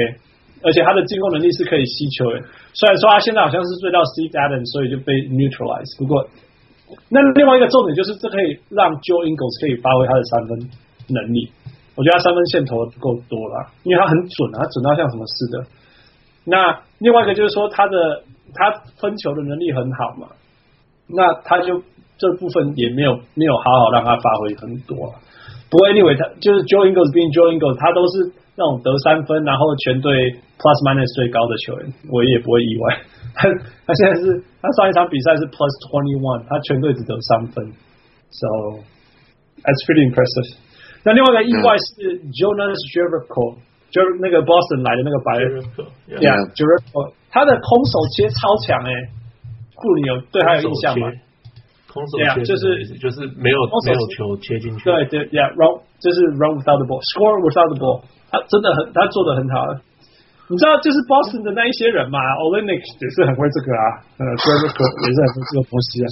[0.67, 2.43] 而且他的进攻能力是可以吸球的。
[2.75, 6.27] 虽然说他现在好像是追到 Steve Adams，所以就被 neutralize，不过
[7.09, 10.71] 那另外一个重点就是，这可以让 Joe Ingles 可以发挥他的三分
[11.15, 11.51] 能力。
[11.97, 15.67] 我觉得他三分线投的不够多了，因为他很准啊，他准到像什么似的。
[16.45, 18.23] 那另外一个就是说，他的
[18.55, 18.71] 他
[19.01, 20.29] 分球的能力很好嘛，
[21.09, 21.83] 那他就
[22.19, 25.15] 这部分也没有没有好好让他发挥很多。
[25.69, 30.15] 不过 anyway，他就是 Joe Ingles 并 Joe Ingles，他都是那种得三分，然后全队
[30.61, 33.01] plus minus 最高的球员，我也不会意外。
[33.35, 33.49] 他
[33.85, 37.73] 他现在是，他上一场比赛是 plus twenty one，他全队只得三分
[38.31, 38.47] ，so
[39.65, 40.63] that's pretty impressive。
[41.07, 43.55] 那另外一个意外是 Jonas j e r i c h o
[43.95, 45.63] 就是那个 Boston 来的那个白人
[46.19, 48.91] ，Yeah Jericho，他的空手切超强哎，
[49.79, 51.07] 库里有对他有印象吗？
[51.87, 52.67] 空手切就是
[52.99, 59.79] 就是没有没有球切进去，对对，Yeah，run 就是 run without the ball，score without the ball，他真的很他做的很好。
[60.51, 63.87] 你知道，就是 Boston 的那一些人嘛，Olynyk 也是很会这个啊，
[64.19, 66.07] 呃 Jerebko 也是很会这个东西啊。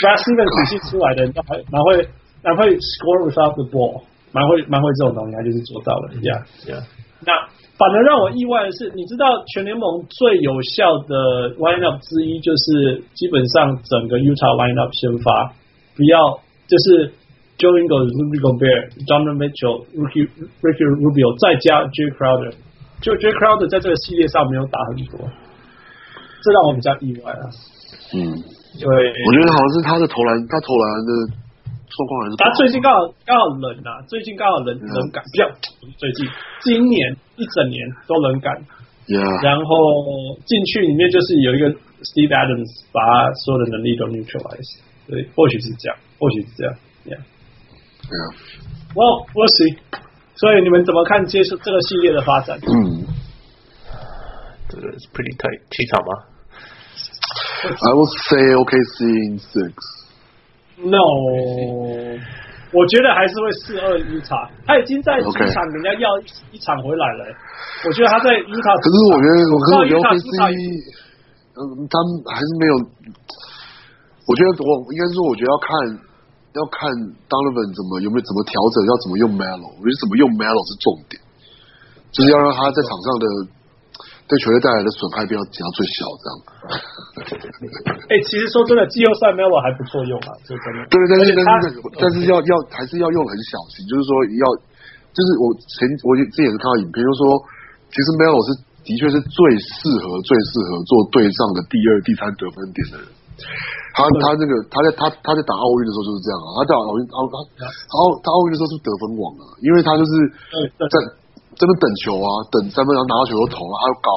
[0.00, 2.08] Brad Stevens 体系出来的，蛮蛮会
[2.42, 4.02] 蛮会 score without the ball，
[4.34, 6.82] 蛮会蛮会这种东西，他就是做到了，Yeah Yeah。
[7.22, 7.32] 那
[7.78, 9.24] 反而让我意外的是，你知道
[9.54, 15.54] 全联盟最有效的 lineup 之一，就是基本上整个 Utah lineup 先发，
[15.96, 16.18] 不要
[16.66, 17.14] 就是
[17.56, 20.26] Joe Ingles、Rudy Gobert、Donovan Mitchell、Ricky
[20.60, 22.52] Ricky Rubio 再加 Jae Crowder。
[23.00, 25.18] 就 Jae Crowder 在这个系列上没有打很多，
[26.42, 27.44] 这让我比较意外啊。
[28.14, 28.18] 嗯，
[28.80, 31.10] 对，我觉得好像是他的投篮，他投篮的
[31.88, 32.36] 状况还是。
[32.36, 35.48] 他最近刚好刚好冷啊，最近刚好冷冷感比较，
[35.98, 36.28] 最近
[36.62, 38.64] 今年一整年都冷感。
[39.06, 39.20] Yeah.
[39.44, 46.74] 然后进去里面就是有一个 Steve Adams 把他所有的能力都 neutralize，对，或许是这样，或许是这样
[47.04, 47.20] ，Yeah。
[48.08, 48.32] Yeah.
[48.94, 49.76] Well, we'll see.
[50.36, 52.58] 所以你们怎么看接受这个系列的发展？
[52.66, 53.04] 嗯，
[54.70, 56.24] 这个是 pretty tight 七场吗
[57.64, 59.74] ？I will say OKC in six.
[60.82, 61.04] No，
[62.72, 64.50] 我觉得还是会四二 Utah。
[64.66, 66.08] 他已经在主场人家要
[66.50, 67.22] 一场回来了。
[67.86, 68.74] 我觉得他在 Utah。
[68.82, 70.34] 可是我觉得，我可是我觉得 OKC，
[71.54, 72.74] 嗯，他们还是没有。
[74.26, 75.68] 我觉得我应该是说，我觉得要看。
[76.54, 76.86] 要看
[77.26, 81.18] Donovan 怎么有没有怎么调整，要怎么用 Melo，我觉得怎么用 Melo 是重点，
[82.14, 83.26] 就是要让他在场上的
[84.24, 86.34] 对球队带来的损害不要减到最小，这样。
[88.08, 90.80] 哎、欸，其实说真的，季后赛 Melo 还不错用啊，就真的。
[90.88, 91.64] 对，但是但是
[92.00, 94.10] 但是要要还是要用很小心，就是说
[94.40, 94.44] 要，
[95.12, 97.24] 就是我前我之前也是看到影片，就是说
[97.92, 98.48] 其实 Melo 是
[98.84, 103.06] 的确是最适合最适合做对上的第二、第三得分点的人。
[103.94, 107.36] 他他那个他在他他在打奥运的时候就是这样啊，他打奥运奥他
[107.92, 110.10] 奥他奥运的时候是得分王啊，因为他就是
[110.80, 110.94] 在
[111.56, 114.10] 这边等球啊，等三分，然后拿到球都投了，他又高，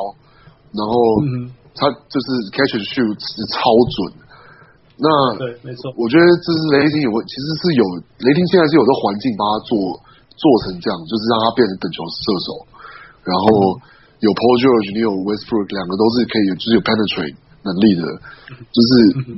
[0.76, 0.94] 然后
[1.78, 3.66] 他就是 catch and shoot 是超
[3.98, 4.26] 准。
[4.98, 5.08] 那
[5.38, 7.84] 对，没错，我觉得这是雷霆有个其实是有
[8.26, 9.78] 雷霆现在是有这环境帮他做
[10.34, 12.50] 做成这样，就是让他变成等球射手，
[13.26, 13.48] 然后
[14.26, 17.38] 有 Paul George，你有 Westbrook，两个都是可以，就是有 penetrate。
[17.68, 18.08] 能力的，
[18.72, 18.90] 就是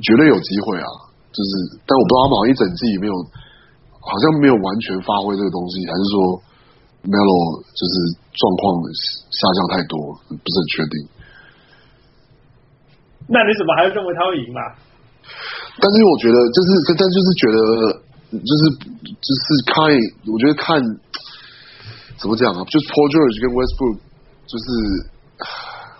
[0.06, 0.86] 绝对有机会啊！
[1.34, 1.50] 就是，
[1.82, 3.14] 但我不知道他们好像一整季没有，
[3.98, 6.14] 好像没有完全发挥这个东西，还是说
[7.04, 7.94] Melo 就是
[8.32, 8.82] 状况
[9.32, 9.96] 下降太多，
[10.28, 10.94] 不是很确定。
[13.28, 14.60] 那你怎么还认为他会赢嘛？
[15.80, 17.58] 但是我觉得，就是，但就是觉得，
[18.36, 18.62] 就是，
[19.16, 19.88] 就是看，
[20.28, 20.76] 我觉得看
[22.18, 22.64] 怎么讲啊？
[22.68, 23.98] 就是 Paul George 跟 Westbrook，
[24.48, 24.66] 就是，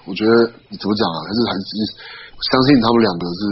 [0.05, 1.17] 我觉得你怎么讲啊？
[1.25, 2.21] 还是还是。
[2.41, 3.43] 相信他们两个是，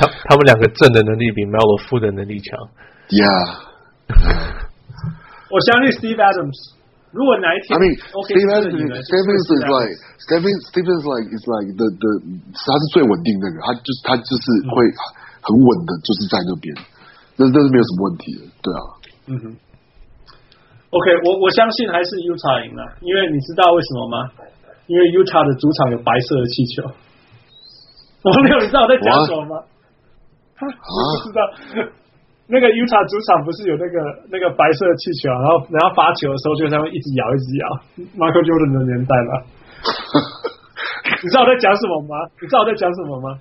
[0.00, 2.58] 他他们两个正的能力比 Melo 负的能力强。
[3.10, 3.68] Yeah，
[5.52, 6.80] 我相信 Steve Adams。
[7.12, 7.92] 如果哪一天，I mean
[8.24, 9.92] Steve Adams，Stevens is like
[10.24, 12.10] Stevens Stevens like is like the the
[12.56, 14.76] 他是最稳定那个，他就是他就是会
[15.44, 16.72] 很稳的，就是在那边，
[17.36, 18.80] 那那是没有什么问题的，对啊。
[19.28, 19.44] 嗯哼。
[20.88, 24.16] OK，我我相信还是 Utah 赢了，因为你知道为什么吗？
[24.88, 26.88] 因为 Utah 的主场有白色的气球，
[28.24, 29.60] 我没有，你知道我在讲什么吗？
[30.64, 31.40] 我不知道。
[32.52, 33.96] 那个 Utah 主场不是有那个
[34.28, 37.64] 那个白色的气球，然后然后发球的时候就在那一直摇一直摇。
[38.20, 39.32] Michael Jordan 的年代了？
[41.24, 42.28] 你知道我在讲什么吗？
[42.36, 43.40] 你知道我在讲什么吗？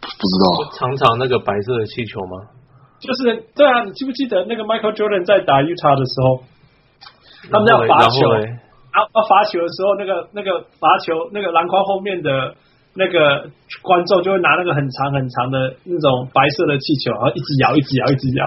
[0.00, 0.44] 不知道。
[0.72, 2.48] 常常那个白色的气球吗？
[2.96, 6.48] 就是对啊，你记不记得那个 Michael Jordan 在打 Utah 的时候，
[7.52, 8.24] 他们要罚球。
[8.96, 12.56] 要要罚球的时候，那个那个罚球，那个篮筐后面的
[12.96, 13.50] 那个
[13.82, 18.44] 观众就会拿那个很长很长的那种白色的气球，然后一直摇，一直摇，一直摇。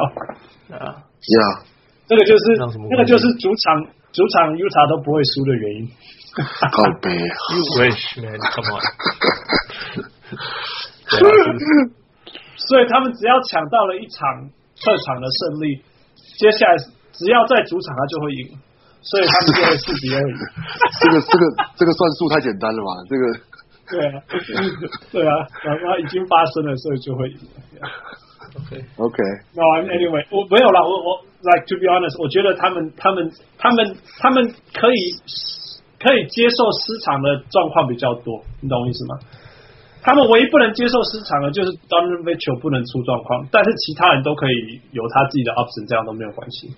[0.73, 1.61] 啊，Yeah，
[2.07, 2.57] 这个就是
[2.89, 5.89] 那个就是主场主场 Utah 都不会输的原因。
[6.39, 8.81] 靠北，You wish man，come on。
[12.55, 15.81] 所以他们只要抢到了一场客场的胜利，
[16.37, 16.77] 接下来
[17.13, 18.45] 只要在主场他就会赢，
[19.01, 20.37] 所以他们就会四比二赢。
[21.01, 21.43] 这个这个
[21.77, 22.93] 这个算数太简单了吧？
[23.09, 23.23] 这个
[23.91, 24.21] 对啊，
[25.11, 27.37] 对啊，然后已经发生了，所以就会赢。
[28.55, 29.17] OK OK。
[29.53, 34.97] No, anyway，我没有啦，我我 like to be honest，我觉得他们他们他们他们可以
[35.99, 39.19] 可以接受失常的状况比较多，你懂我意思吗？
[40.01, 46.73] 他们唯一不能接受失常的，就是 Donovan Mitchell 不能出状况，但是其他人都可以有他自己的 option，这样都没有关系。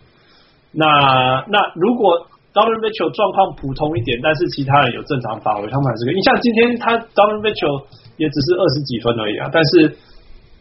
[0.74, 6.16] 那那如果 Donovan Mitchell 状况普通一点，但是其他人有正常发挥，他们还是可以。
[6.16, 7.86] 你像今天他 Donovan Mitchell
[8.18, 9.96] 也只是二十几分而已啊，但是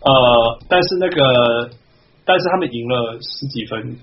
[0.01, 0.11] 呃，
[0.68, 1.70] 但是那个，
[2.24, 3.97] 但是他们赢了十几分，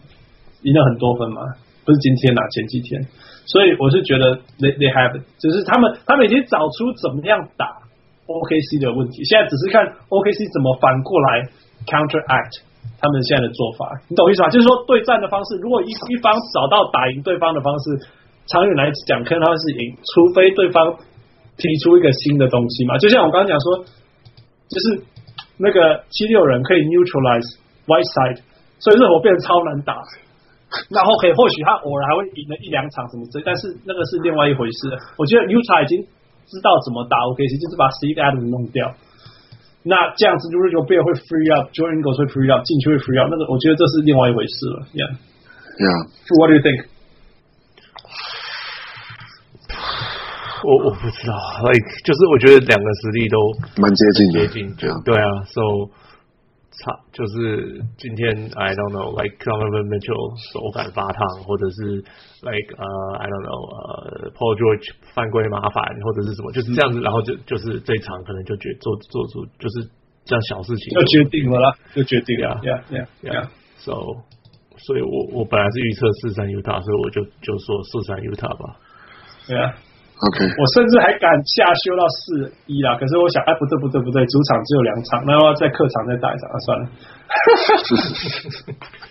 [0.63, 1.41] 赢了很多分嘛，
[1.85, 3.01] 不是今天呐、啊，前几天。
[3.45, 7.87] 所以我是觉得 they they have，只是他们他们已经找出怎么样打。
[8.27, 9.79] OKC 的问题，现在只是看
[10.11, 11.47] OKC 怎么反过来
[11.87, 12.59] counteract
[12.99, 14.49] 他们现在的做法，你懂意思吧？
[14.49, 18.07] 就是说对战的方式，如果一一方找到打赢对方的方式，
[18.47, 20.95] 长远来讲，可能他们是赢，除非对方
[21.57, 22.97] 提出一个新的东西嘛。
[22.97, 23.85] 就像我刚刚讲说，
[24.69, 25.03] 就是
[25.57, 28.41] 那个七六人可以 neutralize Whiteside，
[28.79, 29.95] 所以热火变得超难打。
[30.89, 34.91] 然后可以或许他偶尔还会赢了一两场什么之类，但是那个是另外一回事。
[35.17, 36.05] 我觉得 Utah 已经。
[36.47, 38.87] 知道怎么打 OKC，就是把 Steve Adams 弄掉。
[39.83, 43.29] 那这样子，Rudy Gobert 会 free up，Joe Ingles 会 free up，禁区会 free up。
[43.29, 44.87] 那个，我觉得这是另外一回事了。
[44.93, 46.85] Yeah，Yeah，What do you think？
[50.63, 51.37] 我我不知道
[51.69, 53.37] ，like 就是我觉得两个实力都
[53.77, 55.91] 蛮接近的，接近，对啊，对啊，So。
[56.83, 61.97] 差就是今天，I don't know，like Kevin Mitchell 手感发烫，或者是
[62.45, 62.85] like 呃
[63.17, 69.89] I don't know 呃 Paul George 犯规麻烦，或者是什么，就是这样子，然后就就是这一场可能就决做做出就是
[70.25, 70.93] 这样小事情。
[70.93, 74.21] 就决定了啦，就决定了，Yeah Yeah Yeah So
[74.77, 78.77] 所以，我我本来是预测四三 Utah，所以我就就说四三 Utah 吧。
[79.47, 79.73] 对啊。
[80.17, 86.89] OK，我甚至还敢下修到四一啦，可是我想，哎，不对不对不对，主场只有两场，那要在客场再打一场啊，算了。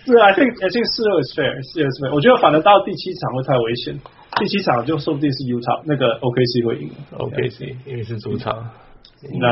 [0.03, 2.11] 是，I think I think 四二 is fair，四二 is fair。
[2.13, 3.95] 我觉得反正到第七场会太危险，
[4.35, 8.51] 第七场就说不定是 Utah 那个 OKC 会赢，OKC 因为是主场。
[9.39, 9.47] 那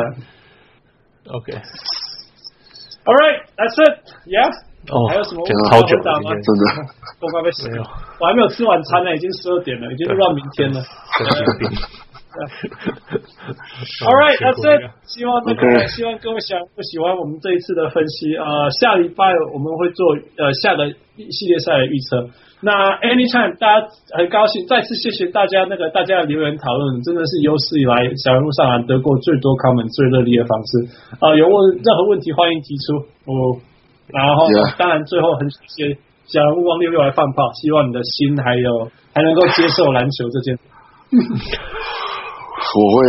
[1.31, 4.51] OK，All right，that's it，Yeah。
[4.91, 5.41] 哦，还有什么？
[5.71, 6.29] 好久吗？
[6.29, 6.63] 真的，
[7.21, 7.83] 我快被死了。
[8.19, 10.81] 我还没有吃晚餐呢，已经十二点了，已经录到明天了。
[12.35, 14.91] All right, that's it。
[15.07, 18.69] 希望那个，希望各位想不喜欢我们这一次的分析啊。
[18.81, 19.23] 下礼拜
[19.53, 20.83] 我们会做呃下个
[21.31, 22.27] 系列赛的预测。
[22.59, 23.87] 那 anytime，大家
[24.19, 30.91] 很高兴，再次谢谢大家那个大家的留言讨论，真的是有史以来小人物上篮得过最多 comment 最热烈的方式
[31.23, 31.31] 啊。
[31.39, 32.99] 有问任何问题欢迎提出
[33.31, 33.63] 哦。
[34.07, 34.47] 然后
[34.77, 35.57] 当然最后很谢
[35.89, 40.57] 谢小人物王六六来放炮，希望你的心还有还能够接受篮球这件。
[42.75, 43.05] 我会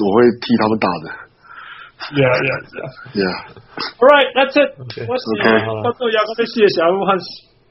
[0.00, 1.10] 我会替他们打的。
[2.12, 2.88] Yeah, yeah, yeah.
[3.14, 3.36] Yeah.
[3.98, 4.76] All right, that's it.
[4.76, 5.06] Okay.
[5.08, 5.24] 我是
[5.82, 7.24] 到最后要跟谢谢小人物汉斯。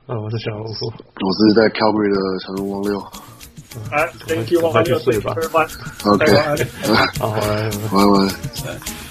[0.07, 0.65] 啊，我是小人物。
[0.65, 2.99] 我是在 Calgary 的小人物王六。
[3.91, 4.97] 哎，Thank you，王六。
[4.99, 5.35] 睡吧。
[6.05, 6.25] OK。
[7.19, 7.69] 好，晚安。
[7.91, 9.02] 晚安。